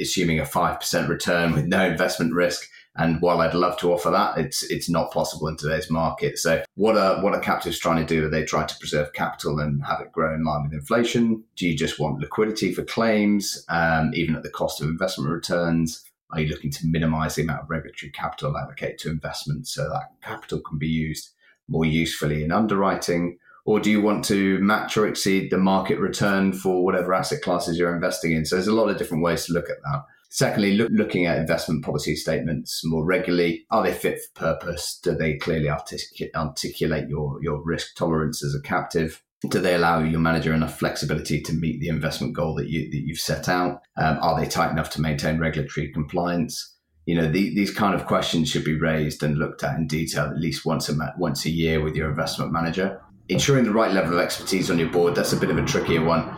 assuming 0.00 0.38
a 0.38 0.44
5% 0.44 1.08
return 1.08 1.52
with 1.52 1.66
no 1.66 1.84
investment 1.84 2.32
risk. 2.32 2.70
And 2.98 3.20
while 3.20 3.40
I'd 3.40 3.54
love 3.54 3.78
to 3.78 3.92
offer 3.92 4.10
that, 4.10 4.38
it's 4.38 4.62
it's 4.64 4.88
not 4.88 5.12
possible 5.12 5.48
in 5.48 5.56
today's 5.56 5.90
market. 5.90 6.38
So 6.38 6.62
what 6.74 6.96
are 6.96 7.22
what 7.22 7.34
are 7.34 7.40
captives 7.40 7.78
trying 7.78 8.04
to 8.04 8.14
do? 8.14 8.26
Are 8.26 8.30
they 8.30 8.44
trying 8.44 8.68
to 8.68 8.78
preserve 8.78 9.12
capital 9.12 9.58
and 9.58 9.84
have 9.84 10.00
it 10.00 10.12
grow 10.12 10.34
in 10.34 10.44
line 10.44 10.64
with 10.64 10.72
inflation? 10.72 11.44
Do 11.56 11.68
you 11.68 11.76
just 11.76 11.98
want 11.98 12.20
liquidity 12.20 12.72
for 12.72 12.82
claims, 12.82 13.64
um, 13.68 14.12
even 14.14 14.34
at 14.34 14.42
the 14.42 14.50
cost 14.50 14.80
of 14.80 14.88
investment 14.88 15.30
returns? 15.30 16.04
Are 16.30 16.40
you 16.40 16.48
looking 16.48 16.72
to 16.72 16.86
minimize 16.86 17.36
the 17.36 17.42
amount 17.42 17.62
of 17.62 17.70
regulatory 17.70 18.10
capital 18.10 18.56
allocated 18.56 18.98
to 19.00 19.10
investments 19.10 19.72
so 19.72 19.88
that 19.88 20.10
capital 20.22 20.60
can 20.60 20.78
be 20.78 20.88
used 20.88 21.30
more 21.68 21.84
usefully 21.84 22.42
in 22.42 22.50
underwriting? 22.50 23.38
Or 23.64 23.80
do 23.80 23.90
you 23.90 24.00
want 24.00 24.24
to 24.26 24.58
match 24.60 24.96
or 24.96 25.08
exceed 25.08 25.50
the 25.50 25.58
market 25.58 25.98
return 25.98 26.52
for 26.52 26.84
whatever 26.84 27.12
asset 27.12 27.42
classes 27.42 27.76
you're 27.76 27.94
investing 27.94 28.32
in? 28.32 28.44
So 28.44 28.54
there's 28.56 28.68
a 28.68 28.72
lot 28.72 28.88
of 28.88 28.96
different 28.96 29.24
ways 29.24 29.44
to 29.46 29.52
look 29.52 29.68
at 29.68 29.82
that. 29.82 30.04
Secondly, 30.30 30.76
look, 30.76 30.90
looking 30.92 31.24
at 31.26 31.38
investment 31.38 31.84
policy 31.84 32.14
statements 32.14 32.82
more 32.84 33.04
regularly. 33.04 33.64
Are 33.70 33.82
they 33.82 33.92
fit 33.92 34.20
for 34.34 34.40
purpose? 34.40 34.98
Do 35.02 35.14
they 35.14 35.38
clearly 35.38 35.68
artic- 35.68 36.30
articulate 36.34 37.08
your, 37.08 37.38
your 37.42 37.62
risk 37.62 37.94
tolerance 37.96 38.44
as 38.44 38.54
a 38.54 38.60
captive? 38.60 39.22
Do 39.48 39.60
they 39.60 39.74
allow 39.74 40.00
your 40.00 40.20
manager 40.20 40.52
enough 40.52 40.78
flexibility 40.78 41.40
to 41.42 41.52
meet 41.52 41.80
the 41.80 41.88
investment 41.88 42.34
goal 42.34 42.54
that, 42.56 42.68
you, 42.68 42.90
that 42.90 43.02
you've 43.06 43.18
set 43.18 43.48
out? 43.48 43.82
Um, 43.96 44.18
are 44.20 44.38
they 44.40 44.46
tight 44.46 44.72
enough 44.72 44.90
to 44.90 45.00
maintain 45.00 45.38
regulatory 45.38 45.92
compliance? 45.92 46.74
You 47.04 47.14
know, 47.14 47.30
the, 47.30 47.54
these 47.54 47.70
kind 47.70 47.94
of 47.94 48.06
questions 48.06 48.48
should 48.48 48.64
be 48.64 48.78
raised 48.78 49.22
and 49.22 49.38
looked 49.38 49.62
at 49.62 49.76
in 49.76 49.86
detail 49.86 50.24
at 50.24 50.38
least 50.38 50.66
once 50.66 50.88
a 50.88 51.14
once 51.18 51.44
a 51.44 51.50
year 51.50 51.80
with 51.80 51.94
your 51.94 52.10
investment 52.10 52.50
manager. 52.50 53.00
ensuring 53.28 53.64
the 53.64 53.72
right 53.72 53.92
level 53.92 54.14
of 54.14 54.20
expertise 54.20 54.70
on 54.70 54.78
your 54.78 54.88
board, 54.88 55.14
that's 55.14 55.32
a 55.32 55.36
bit 55.36 55.50
of 55.50 55.58
a 55.58 55.64
trickier 55.64 56.04
one. 56.04 56.28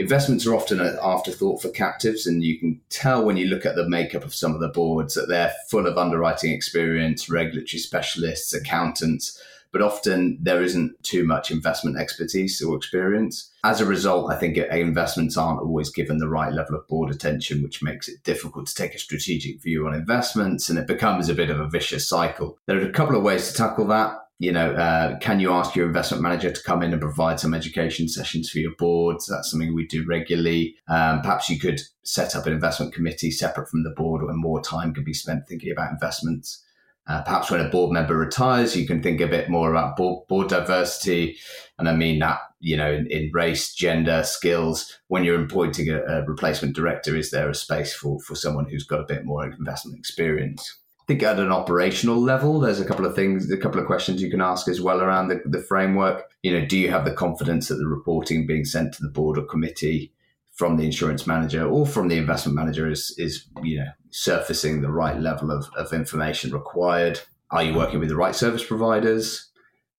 Investments 0.00 0.46
are 0.46 0.54
often 0.54 0.80
an 0.80 0.96
afterthought 1.02 1.60
for 1.60 1.68
captives, 1.68 2.26
and 2.26 2.42
you 2.42 2.58
can 2.58 2.80
tell 2.88 3.22
when 3.22 3.36
you 3.36 3.48
look 3.48 3.66
at 3.66 3.76
the 3.76 3.86
makeup 3.86 4.24
of 4.24 4.34
some 4.34 4.54
of 4.54 4.60
the 4.60 4.68
boards 4.68 5.12
that 5.12 5.28
they're 5.28 5.52
full 5.68 5.86
of 5.86 5.98
underwriting 5.98 6.52
experience, 6.52 7.28
regulatory 7.28 7.78
specialists, 7.78 8.54
accountants, 8.54 9.38
but 9.72 9.82
often 9.82 10.38
there 10.40 10.62
isn't 10.62 10.94
too 11.02 11.26
much 11.26 11.50
investment 11.50 11.98
expertise 11.98 12.62
or 12.62 12.78
experience. 12.78 13.50
As 13.62 13.82
a 13.82 13.84
result, 13.84 14.32
I 14.32 14.36
think 14.36 14.56
investments 14.56 15.36
aren't 15.36 15.60
always 15.60 15.90
given 15.90 16.16
the 16.16 16.30
right 16.30 16.50
level 16.50 16.76
of 16.76 16.88
board 16.88 17.10
attention, 17.10 17.62
which 17.62 17.82
makes 17.82 18.08
it 18.08 18.24
difficult 18.24 18.68
to 18.68 18.74
take 18.74 18.94
a 18.94 18.98
strategic 18.98 19.60
view 19.62 19.86
on 19.86 19.92
investments, 19.92 20.70
and 20.70 20.78
it 20.78 20.86
becomes 20.86 21.28
a 21.28 21.34
bit 21.34 21.50
of 21.50 21.60
a 21.60 21.68
vicious 21.68 22.08
cycle. 22.08 22.58
There 22.64 22.80
are 22.80 22.88
a 22.88 22.92
couple 22.92 23.16
of 23.16 23.22
ways 23.22 23.48
to 23.48 23.54
tackle 23.54 23.86
that 23.88 24.16
you 24.40 24.50
know, 24.50 24.72
uh, 24.72 25.18
can 25.18 25.38
you 25.38 25.52
ask 25.52 25.76
your 25.76 25.86
investment 25.86 26.22
manager 26.22 26.50
to 26.50 26.62
come 26.62 26.82
in 26.82 26.92
and 26.92 27.00
provide 27.00 27.38
some 27.38 27.52
education 27.52 28.08
sessions 28.08 28.48
for 28.48 28.58
your 28.58 28.74
boards? 28.78 29.26
That's 29.26 29.50
something 29.50 29.74
we 29.74 29.86
do 29.86 30.02
regularly. 30.08 30.76
Um, 30.88 31.20
perhaps 31.20 31.50
you 31.50 31.58
could 31.58 31.82
set 32.04 32.34
up 32.34 32.46
an 32.46 32.54
investment 32.54 32.94
committee 32.94 33.30
separate 33.30 33.68
from 33.68 33.82
the 33.82 33.90
board 33.90 34.22
where 34.22 34.32
more 34.32 34.62
time 34.62 34.94
can 34.94 35.04
be 35.04 35.12
spent 35.12 35.46
thinking 35.46 35.70
about 35.70 35.92
investments. 35.92 36.64
Uh, 37.06 37.20
perhaps 37.22 37.50
when 37.50 37.60
a 37.60 37.68
board 37.68 37.92
member 37.92 38.16
retires, 38.16 38.74
you 38.74 38.86
can 38.86 39.02
think 39.02 39.20
a 39.20 39.26
bit 39.26 39.50
more 39.50 39.70
about 39.70 39.94
board, 39.94 40.26
board 40.26 40.48
diversity. 40.48 41.36
And 41.78 41.86
I 41.86 41.94
mean 41.94 42.18
that, 42.20 42.38
you 42.60 42.78
know, 42.78 42.90
in, 42.90 43.08
in 43.08 43.30
race, 43.34 43.74
gender, 43.74 44.22
skills. 44.22 44.98
When 45.08 45.22
you're 45.22 45.44
appointing 45.44 45.90
a, 45.90 46.00
a 46.02 46.24
replacement 46.24 46.74
director, 46.74 47.14
is 47.14 47.30
there 47.30 47.50
a 47.50 47.54
space 47.54 47.92
for, 47.92 48.18
for 48.20 48.34
someone 48.34 48.70
who's 48.70 48.86
got 48.86 49.00
a 49.00 49.06
bit 49.06 49.26
more 49.26 49.44
investment 49.44 49.98
experience? 49.98 50.79
Think 51.10 51.24
at 51.24 51.40
an 51.40 51.50
operational 51.50 52.22
level, 52.22 52.60
there's 52.60 52.78
a 52.78 52.84
couple 52.84 53.04
of 53.04 53.16
things, 53.16 53.50
a 53.50 53.56
couple 53.56 53.80
of 53.80 53.86
questions 53.86 54.22
you 54.22 54.30
can 54.30 54.40
ask 54.40 54.68
as 54.68 54.80
well 54.80 55.00
around 55.00 55.26
the, 55.26 55.42
the 55.44 55.60
framework. 55.60 56.30
You 56.44 56.52
know, 56.52 56.64
do 56.64 56.78
you 56.78 56.88
have 56.88 57.04
the 57.04 57.12
confidence 57.12 57.66
that 57.66 57.78
the 57.78 57.88
reporting 57.88 58.46
being 58.46 58.64
sent 58.64 58.94
to 58.94 59.02
the 59.02 59.08
board 59.08 59.36
or 59.36 59.42
committee 59.42 60.12
from 60.52 60.76
the 60.76 60.84
insurance 60.84 61.26
manager 61.26 61.68
or 61.68 61.84
from 61.84 62.06
the 62.06 62.16
investment 62.16 62.54
manager 62.54 62.88
is, 62.88 63.12
is 63.18 63.46
you 63.60 63.78
know, 63.80 63.90
surfacing 64.10 64.82
the 64.82 64.92
right 64.92 65.18
level 65.18 65.50
of, 65.50 65.68
of 65.76 65.92
information 65.92 66.52
required? 66.52 67.18
Are 67.50 67.64
you 67.64 67.74
working 67.74 67.98
with 67.98 68.08
the 68.08 68.14
right 68.14 68.36
service 68.36 68.64
providers? 68.64 69.50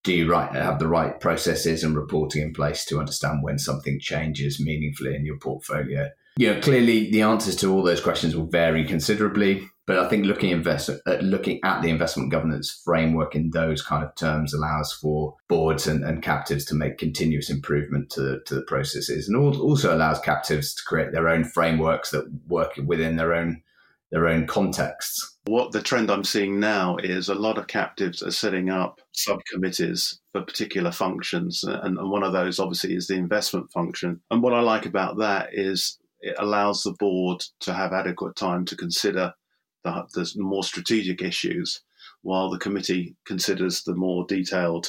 Do 0.06 0.14
you 0.14 0.32
right, 0.32 0.50
have 0.54 0.80
the 0.80 0.88
right 0.88 1.20
processes 1.20 1.84
and 1.84 1.94
reporting 1.94 2.42
in 2.42 2.54
place 2.54 2.86
to 2.86 3.00
understand 3.00 3.44
when 3.44 3.60
something 3.60 4.00
changes 4.00 4.62
meaningfully 4.62 5.14
in 5.14 5.26
your 5.26 5.40
portfolio? 5.40 6.10
Know, 6.38 6.60
clearly 6.60 7.12
the 7.12 7.22
answers 7.22 7.56
to 7.58 7.72
all 7.72 7.84
those 7.84 8.02
questions 8.02 8.36
will 8.36 8.48
vary 8.48 8.86
considerably. 8.86 9.68
But 9.88 10.00
I 10.00 10.08
think 10.08 10.26
looking 10.26 10.52
invest 10.52 10.90
uh, 10.90 11.16
looking 11.22 11.60
at 11.66 11.82
the 11.82 11.90
investment 11.90 12.32
governance 12.32 12.82
framework 12.86 13.36
in 13.36 13.50
those 13.50 13.82
kind 13.82 14.04
of 14.04 14.16
terms 14.16 14.54
allows 14.54 14.94
for 14.94 15.36
boards 15.50 15.88
and, 15.88 16.04
and 16.04 16.22
captives 16.22 16.66
to 16.66 16.76
make 16.76 16.98
continuous 16.98 17.50
improvement 17.50 18.10
to, 18.12 18.40
to 18.46 18.56
the 18.56 18.62
processes, 18.62 19.28
and 19.28 19.36
also 19.36 19.94
allows 19.94 20.20
captives 20.20 20.74
to 20.76 20.84
create 20.86 21.12
their 21.12 21.28
own 21.28 21.44
frameworks 21.44 22.12
that 22.12 22.26
work 22.48 22.80
within 22.86 23.18
their 23.18 23.34
own 23.34 23.62
their 24.12 24.28
own 24.28 24.46
contexts. 24.46 25.38
What 25.46 25.72
the 25.72 25.82
trend 25.82 26.12
I'm 26.12 26.24
seeing 26.24 26.60
now 26.60 26.98
is 26.98 27.28
a 27.28 27.36
lot 27.36 27.58
of 27.58 27.68
captives 27.68 28.22
are 28.22 28.32
setting 28.32 28.70
up 28.70 29.02
subcommittees 29.14 30.20
for 30.32 30.42
particular 30.42 30.92
functions. 30.92 31.64
And, 31.64 31.98
and, 31.98 32.10
one 32.10 32.24
of 32.24 32.34
those, 32.34 32.60
obviously, 32.60 32.94
is 32.94 33.08
the 33.08 33.16
investment 33.16 33.72
function. 33.72 34.22
And 34.30 34.44
what 34.44 34.54
I 34.54 34.60
like 34.60 34.86
about 34.86 35.18
that 35.20 35.50
is 35.54 35.98
it 36.22 36.36
allows 36.40 36.84
the 36.84 36.94
board 36.94 37.44
to 37.62 37.74
have 37.74 37.94
adequate 37.94 38.36
time 38.36 38.66
to 38.66 38.76
consider 38.76 39.34
the, 39.84 40.06
the 40.14 40.32
more 40.38 40.64
strategic 40.64 41.22
issues, 41.22 41.82
while 42.22 42.50
the 42.50 42.60
committee 42.60 43.16
considers 43.26 43.84
the 43.84 43.96
more 43.96 44.26
detailed 44.28 44.88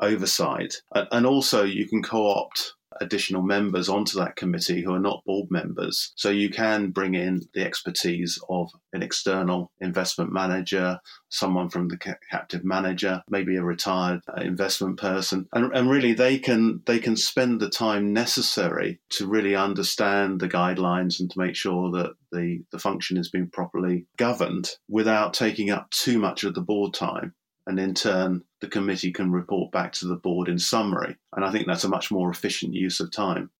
oversight. 0.00 0.74
And 0.94 1.26
also, 1.26 1.64
you 1.64 1.88
can 1.88 2.02
co 2.02 2.28
opt 2.28 2.74
additional 3.00 3.42
members 3.42 3.88
onto 3.88 4.18
that 4.18 4.36
committee 4.36 4.82
who 4.82 4.94
are 4.94 5.00
not 5.00 5.24
board 5.24 5.50
members. 5.50 6.12
So 6.16 6.30
you 6.30 6.50
can 6.50 6.90
bring 6.90 7.14
in 7.14 7.48
the 7.54 7.64
expertise 7.64 8.38
of 8.48 8.70
an 8.92 9.02
external 9.02 9.70
investment 9.80 10.32
manager, 10.32 11.00
someone 11.28 11.68
from 11.68 11.88
the 11.88 11.98
captive 12.30 12.64
manager, 12.64 13.22
maybe 13.28 13.56
a 13.56 13.62
retired 13.62 14.20
uh, 14.28 14.40
investment 14.40 14.98
person, 14.98 15.46
and, 15.52 15.72
and 15.74 15.90
really 15.90 16.14
they 16.14 16.38
can 16.38 16.82
they 16.86 16.98
can 16.98 17.16
spend 17.16 17.60
the 17.60 17.70
time 17.70 18.12
necessary 18.12 19.00
to 19.10 19.26
really 19.26 19.54
understand 19.54 20.40
the 20.40 20.48
guidelines 20.48 21.20
and 21.20 21.30
to 21.30 21.38
make 21.38 21.54
sure 21.54 21.90
that 21.90 22.12
the, 22.32 22.62
the 22.72 22.78
function 22.78 23.16
is 23.16 23.30
being 23.30 23.48
properly 23.48 24.06
governed 24.16 24.70
without 24.88 25.34
taking 25.34 25.70
up 25.70 25.90
too 25.90 26.18
much 26.18 26.44
of 26.44 26.54
the 26.54 26.60
board 26.60 26.92
time 26.94 27.34
and 27.68 27.78
in 27.78 27.94
turn 27.94 28.42
the 28.60 28.66
committee 28.66 29.12
can 29.12 29.30
report 29.30 29.70
back 29.70 29.92
to 29.92 30.06
the 30.06 30.16
board 30.16 30.48
in 30.48 30.58
summary. 30.58 31.14
And 31.36 31.44
I 31.44 31.52
think 31.52 31.66
that's 31.66 31.84
a 31.84 31.88
much 31.88 32.10
more 32.10 32.30
efficient 32.30 32.74
use 32.74 32.98
of 32.98 33.12
time. 33.12 33.50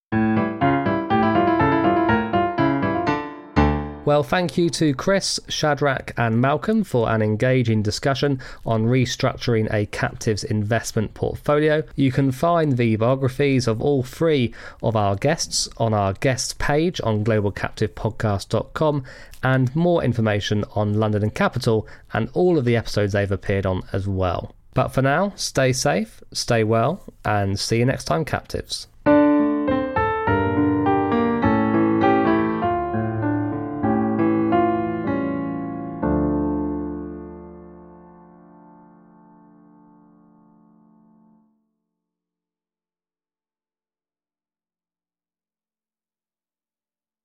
Well, 4.08 4.22
thank 4.22 4.56
you 4.56 4.70
to 4.70 4.94
Chris, 4.94 5.38
Shadrach, 5.48 6.14
and 6.16 6.40
Malcolm 6.40 6.82
for 6.82 7.10
an 7.10 7.20
engaging 7.20 7.82
discussion 7.82 8.40
on 8.64 8.86
restructuring 8.86 9.70
a 9.70 9.84
captive's 9.84 10.44
investment 10.44 11.12
portfolio. 11.12 11.82
You 11.94 12.10
can 12.10 12.32
find 12.32 12.78
the 12.78 12.96
biographies 12.96 13.68
of 13.68 13.82
all 13.82 14.02
three 14.02 14.54
of 14.82 14.96
our 14.96 15.14
guests 15.14 15.68
on 15.76 15.92
our 15.92 16.14
guests 16.14 16.54
page 16.54 17.02
on 17.04 17.22
globalcaptivepodcast.com 17.22 19.04
and 19.42 19.76
more 19.76 20.02
information 20.02 20.64
on 20.74 20.94
London 20.94 21.22
and 21.22 21.34
Capital 21.34 21.86
and 22.14 22.30
all 22.32 22.56
of 22.56 22.64
the 22.64 22.76
episodes 22.76 23.12
they've 23.12 23.30
appeared 23.30 23.66
on 23.66 23.82
as 23.92 24.08
well. 24.08 24.54
But 24.72 24.88
for 24.88 25.02
now, 25.02 25.34
stay 25.36 25.74
safe, 25.74 26.22
stay 26.32 26.64
well, 26.64 27.04
and 27.26 27.60
see 27.60 27.80
you 27.80 27.84
next 27.84 28.04
time, 28.04 28.24
captives. 28.24 28.86